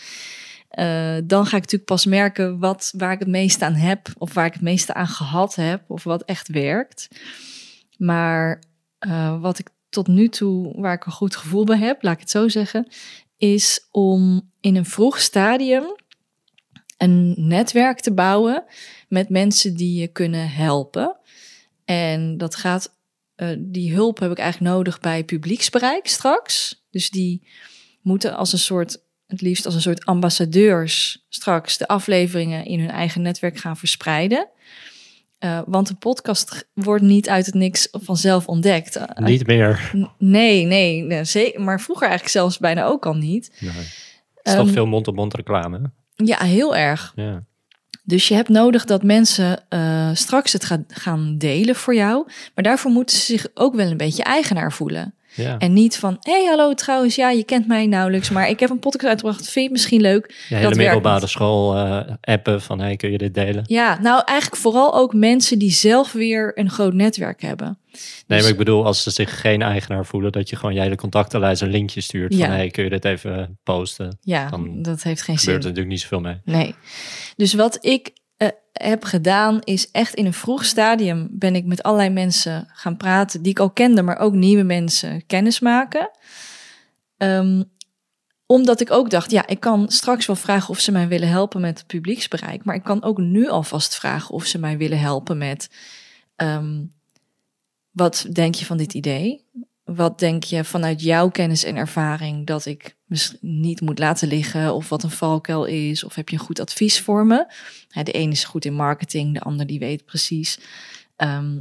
[0.69, 4.35] eh, dan ga ik natuurlijk pas merken wat, waar ik het meeste aan heb, of
[4.35, 7.09] waar ik het meeste aan gehad heb, of wat echt werkt.
[7.99, 8.63] Maar
[8.99, 12.21] eh, wat ik tot nu toe, waar ik een goed gevoel bij heb, laat ik
[12.21, 12.89] het zo zeggen,
[13.37, 15.95] is om in een vroeg stadium
[16.97, 18.65] een netwerk te bouwen
[19.09, 21.17] met mensen die je kunnen helpen.
[21.85, 22.95] En dat gaat,
[23.35, 26.85] eh, die hulp heb ik eigenlijk nodig bij publieksbereik straks.
[26.91, 27.47] Dus die
[28.03, 32.91] moeten als een soort, het liefst als een soort ambassadeurs straks de afleveringen in hun
[32.91, 34.49] eigen netwerk gaan verspreiden.
[35.39, 38.97] Eh, want een podcast wordt niet uit het niks vanzelf ontdekt.
[38.97, 39.91] Eh, Niet meer.
[39.97, 41.61] N- Nee, nee, nee, zeker.
[41.61, 43.57] Maar vroeger eigenlijk zelfs bijna ook al niet.
[43.61, 43.71] Nee.
[43.71, 43.85] Het
[44.43, 45.91] is toch Ehm, veel mond-op-mond reclame.
[46.17, 47.13] Ja, heel erg.
[47.17, 47.45] Ja.
[48.05, 52.27] Dus je hebt nodig dat mensen eh, straks het gaan, gaan delen voor jou.
[52.55, 55.15] Maar daarvoor moeten ze zich ook wel een beetje eigenaar voelen.
[55.37, 55.59] Ja.
[55.59, 58.71] En niet van, hé, hey, hallo, trouwens, ja, je kent mij nauwelijks, maar ik heb
[58.71, 60.35] een podcast uitgebracht, vind je het misschien leuk?
[60.49, 63.65] Je hele werkt middelbare school eh, appen van hey, kun je dit delen?
[63.67, 67.79] Ja, nou eigenlijk vooral ook mensen die zelf weer een groot netwerk hebben.
[67.91, 70.81] Nee, Dus- maar ik bedoel, als ze zich geen eigenaar voelen, dat je gewoon je
[70.81, 72.47] hele contactenlijst een linkje stuurt Ja.
[72.47, 74.19] van hey, kun je dit even posten?
[74.21, 75.53] Ja, Dan dat heeft geen Gebeurt zin.
[75.53, 76.41] er natuurlijk niet zoveel mee.
[76.45, 76.75] Nee.
[77.37, 78.11] Dus wat ik
[78.83, 83.43] heb gedaan is echt in een vroeg stadium ben ik met allerlei mensen gaan praten
[83.43, 86.11] die ik al kende, maar ook nieuwe mensen kennis maken.
[87.17, 87.63] Ehm,
[88.47, 91.61] omdat ik ook dacht, ja, ik kan straks wel vragen of ze mij willen helpen
[91.61, 95.39] met het publieksbereik, maar ik kan ook nu alvast vragen of ze mij willen helpen
[95.39, 95.71] met
[96.37, 96.85] ehm,
[97.91, 99.45] wat denk je van dit idee?
[99.85, 102.96] Wat denk je vanuit jouw kennis en ervaring dat ik
[103.41, 104.75] niet moet laten liggen?
[104.75, 106.05] Of wat een valkuil is?
[106.05, 107.47] Of heb je een goed advies voor me?
[108.03, 110.59] De een is goed in marketing, de ander die weet precies.
[111.17, 111.59] Ehm,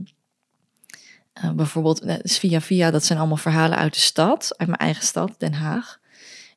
[1.33, 5.03] eh, bijvoorbeeld eh, via via, dat zijn allemaal verhalen uit de stad, uit mijn eigen
[5.03, 5.99] stad, Den Haag.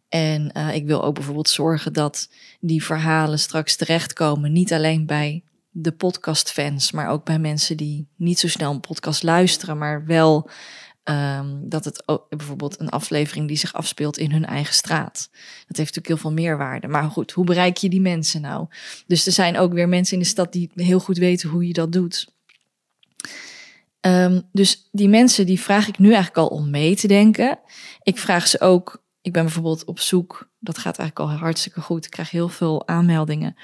[0.09, 2.31] En eh, ik wil ook bijvoorbeeld zorgen dat
[2.61, 8.39] die verhalen straks terechtkomen, niet alleen bij de podcastfans, maar ook bij mensen die niet
[8.39, 10.51] zo snel een podcast luisteren, maar wel
[11.09, 15.29] ehm, dat het bijvoorbeeld een aflevering die zich afspeelt in hun eigen straat.
[15.67, 16.89] Dat heeft natuurlijk heel veel meerwaarde.
[16.89, 18.67] Maar goed, hoe bereik je die mensen nou?
[19.07, 21.73] Dus er zijn ook weer mensen in de stad die heel goed weten hoe je
[21.73, 22.35] dat doet.
[24.01, 27.59] Ehm, dus die mensen die vraag ik nu eigenlijk al om mee te denken.
[28.03, 32.05] Ik vraag ze ook, ik ben bijvoorbeeld op zoek, dat gaat eigenlijk al hartstikke goed.
[32.05, 33.57] Ik krijg heel veel aanmeldingen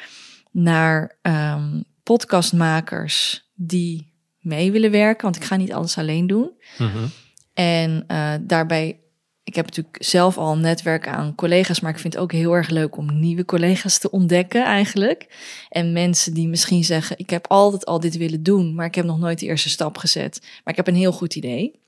[0.50, 6.50] naar ehm, podcastmakers die mee willen werken, want ik ga niet alles alleen doen.
[6.78, 7.06] Mhm.
[7.54, 9.00] En eh, daarbij,
[9.44, 12.52] ik heb natuurlijk zelf al een netwerk aan collega's, maar ik vind het ook heel
[12.52, 15.26] erg leuk om nieuwe collega's te ontdekken eigenlijk.
[15.68, 19.04] En mensen die misschien zeggen, ik heb altijd al dit willen doen, maar ik heb
[19.04, 20.38] nog nooit de eerste stap gezet.
[20.42, 21.82] Maar ik heb een heel goed idee.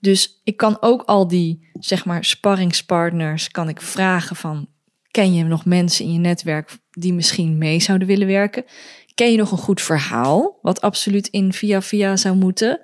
[0.00, 4.68] Dus ik kan ook al die, zeg maar, sparringspartners, kan ik vragen van,
[5.10, 8.64] ken je nog mensen in je netwerk die misschien mee zouden willen werken?
[9.14, 12.80] Ken je nog een goed verhaal, wat absoluut in via via zou moeten?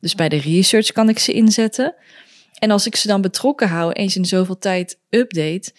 [0.00, 1.94] Dus bij de research kan ik ze inzetten.
[2.58, 5.72] En als ik ze dan betrokken hou, eens in zoveel tijd update,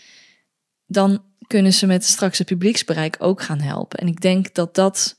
[0.87, 3.99] dan kunnen ze met straks het publieksbereik ook gaan helpen.
[3.99, 5.17] En ik denk dat dat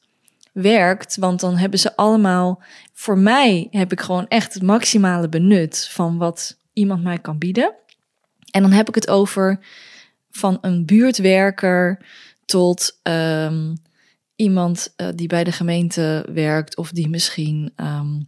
[0.52, 2.62] werkt, want dan hebben ze allemaal.
[2.92, 7.74] Voor mij heb ik gewoon echt het maximale benut van wat iemand mij kan bieden.
[8.50, 9.58] En dan heb ik het over
[10.30, 12.06] van een buurtwerker
[12.44, 13.74] tot ehm,
[14.36, 18.20] iemand eh, die bij de gemeente werkt of die misschien ehm,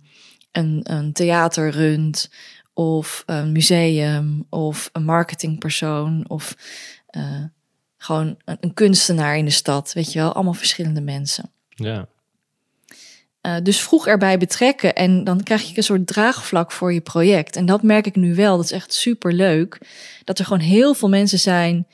[0.52, 2.30] een, een theater runt
[2.74, 6.56] of een museum of een marketingpersoon of
[7.06, 7.44] eh,
[7.96, 11.50] gewoon een, een kunstenaar in de stad, weet je wel, allemaal verschillende mensen.
[11.68, 12.08] Ja.
[13.42, 17.56] Uh, dus vroeg erbij betrekken en dan krijg je een soort draagvlak voor je project.
[17.56, 19.78] En dat merk ik nu wel, dat is echt super leuk.
[20.24, 21.86] Dat er gewoon heel veel mensen zijn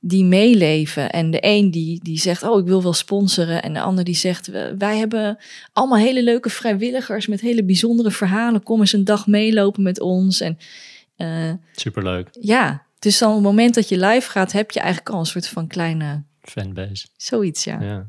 [0.00, 1.10] die meeleven.
[1.10, 3.62] En de een die, die zegt, oh, ik wil wel sponsoren.
[3.62, 4.46] En de ander die zegt,
[4.78, 5.38] wij hebben
[5.72, 8.62] allemaal hele leuke vrijwilligers met hele bijzondere verhalen.
[8.62, 10.40] Kom eens een dag meelopen met ons.
[10.40, 10.58] En,
[11.16, 12.28] uh, Superleuk.
[12.40, 15.26] Ja, dus dan op het moment dat je live gaat, heb je eigenlijk al een
[15.26, 16.22] soort van kleine...
[16.40, 17.06] Fanbase.
[17.16, 17.80] Zoiets, ja.
[17.80, 18.08] ja.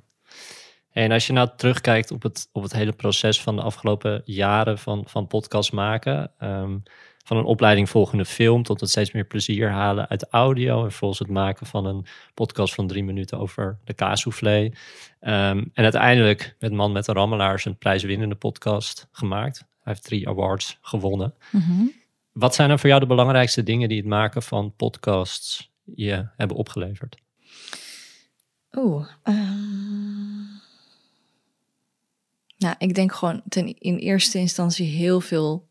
[0.92, 4.78] En als je nou terugkijkt op het, op het hele proces van de afgelopen jaren
[4.78, 6.84] van, van podcast maken, um,
[7.24, 11.20] van een opleiding volgende film tot het steeds meer plezier halen uit audio en vervolgens
[11.20, 14.64] het maken van een podcast van drie minuten over de kaassoufflé.
[14.64, 19.58] Um, en uiteindelijk met Man met de Rammelaars een prijswinnende podcast gemaakt.
[19.58, 21.34] Hij heeft drie awards gewonnen.
[21.52, 21.92] Mm -hmm.
[22.32, 26.58] Wat zijn dan voor jou de belangrijkste dingen die het maken van podcasts je hebben
[26.58, 27.18] opgeleverd?
[28.72, 29.08] Oeh.
[29.24, 29.62] ehm.
[32.58, 35.68] Nou, ik denk gewoon ten, in eerste instantie heel veel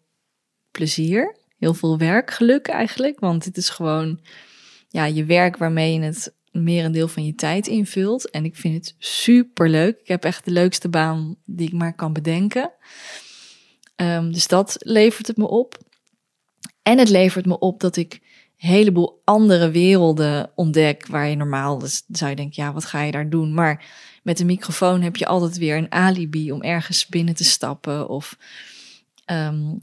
[0.71, 1.37] plezier.
[1.61, 3.21] Heel veel werkgeluk eigenlijk.
[3.21, 4.21] Want het is gewoon
[4.89, 8.31] ja, je werk waarmee je het merendeel van je tijd invult.
[8.31, 10.01] En ik vind het super leuk.
[10.01, 12.73] Ik heb echt de leukste baan die ik maar kan bedenken.
[13.97, 15.79] Ehm, dus dat levert het me op.
[16.83, 21.07] En het levert me op dat ik een heleboel andere werelden ontdek.
[21.07, 23.55] Waar je normaal, dus zou je denken, ja, wat ga je daar doen?
[23.55, 23.85] Maar
[24.23, 28.09] met een microfoon heb je altijd weer een alibi om ergens binnen te stappen.
[28.09, 28.37] Of,
[29.25, 29.75] ehm,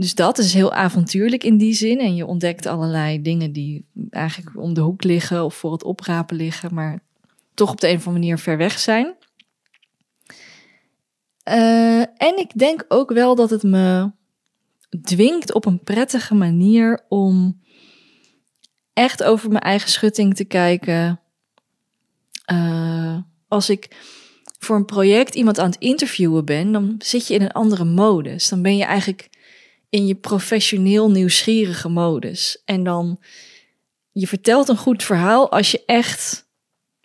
[0.00, 2.00] dus dat is heel avontuurlijk in die zin.
[2.00, 6.36] En je ontdekt allerlei dingen die eigenlijk om de hoek liggen of voor het oprapen
[6.36, 7.02] liggen, maar
[7.54, 9.14] toch op de een of andere manier ver weg zijn.
[11.48, 14.10] Uh, en ik denk ook wel dat het me
[15.02, 17.60] dwingt op een prettige manier om
[18.92, 21.20] echt over mijn eigen schutting te kijken.
[22.52, 23.96] Uh, als ik
[24.58, 28.48] voor een project iemand aan het interviewen ben, dan zit je in een andere modus.
[28.48, 29.28] Dan ben je eigenlijk
[29.90, 32.62] in je professioneel nieuwsgierige modus.
[32.64, 33.20] En dan,
[34.12, 36.48] je vertelt een goed verhaal als je echt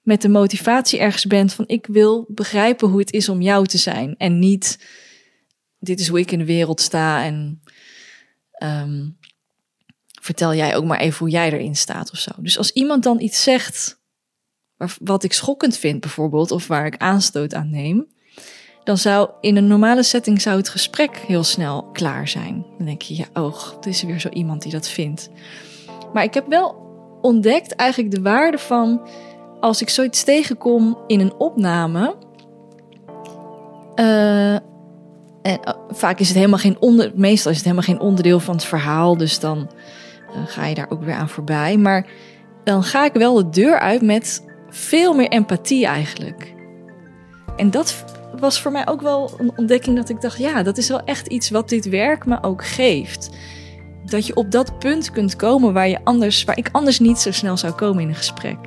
[0.03, 3.77] met de motivatie ergens bent van ik wil begrijpen hoe het is om jou te
[3.77, 4.15] zijn.
[4.17, 4.79] En niet,
[5.79, 7.61] dit is hoe ik in de wereld sta en
[8.63, 9.17] um,
[10.21, 12.31] vertel jij ook maar even hoe jij erin staat of zo.
[12.38, 14.03] Dus als iemand dan iets zegt
[14.99, 18.14] wat ik schokkend vind bijvoorbeeld, of waar ik aanstoot aan neem,
[18.86, 22.65] dan zou in een normale setting zou het gesprek heel snel klaar zijn.
[22.77, 25.29] Dan denk je, ja, oh, het is weer zo iemand die dat vindt.
[26.13, 26.83] Maar ik heb wel
[27.21, 29.07] ontdekt eigenlijk de waarde van
[29.59, 32.15] als ik zoiets tegenkom in een opname.
[33.95, 38.39] Uh, en uh, vaak is het helemaal geen onder, meestal is het helemaal geen onderdeel
[38.39, 39.69] van het verhaal, dus dan
[40.29, 41.77] uh, ga je daar ook weer aan voorbij.
[41.77, 42.07] Maar
[42.63, 46.53] dan ga ik wel de deur uit met veel meer empathie eigenlijk.
[47.55, 48.05] En dat
[48.46, 51.28] was voor mij ook wel een ontdekking dat ik dacht, ja, dat is wel echt
[51.28, 53.30] iets wat dit werk me ook geeft.
[54.06, 57.32] Dat je op dat punt kunt komen waar, je anders, waar ik anders niet zo
[57.32, 58.58] snel zou komen in een gesprek.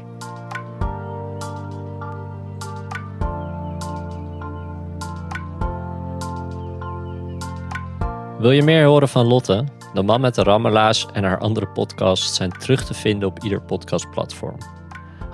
[8.39, 9.65] Wil je meer horen van Lotte?
[9.95, 13.63] De man met de rammelaars en haar andere podcasts zijn terug te vinden op ieder
[13.63, 14.78] podcastplatform.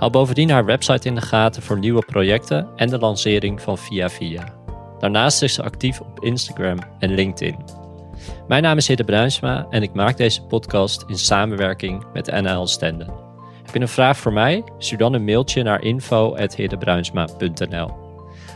[0.05, 4.09] Hou bovendien haar website in de gaten voor nieuwe projecten en de lancering van Via
[4.09, 4.53] Via.
[4.99, 7.57] Daarnaast is ze actief op Instagram en LinkedIn.
[8.47, 13.07] Mijn naam is Hidde Bruinsma en ik maak deze podcast in samenwerking met NL Stenden.
[13.63, 14.63] Heb je een vraag voor mij?
[14.77, 17.91] Stuur dan een mailtje naar info.hiddebruinsma.nl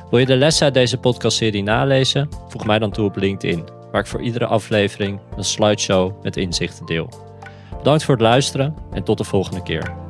[0.10, 2.30] Wil je de lessen uit deze podcastserie nalezen?
[2.47, 6.86] Voeg mij dan toe op LinkedIn, waar ik voor iedere aflevering een slideshow met inzichten
[6.86, 7.10] deel.
[7.78, 10.09] Bedankt voor het luisteren en tot de volgende keer.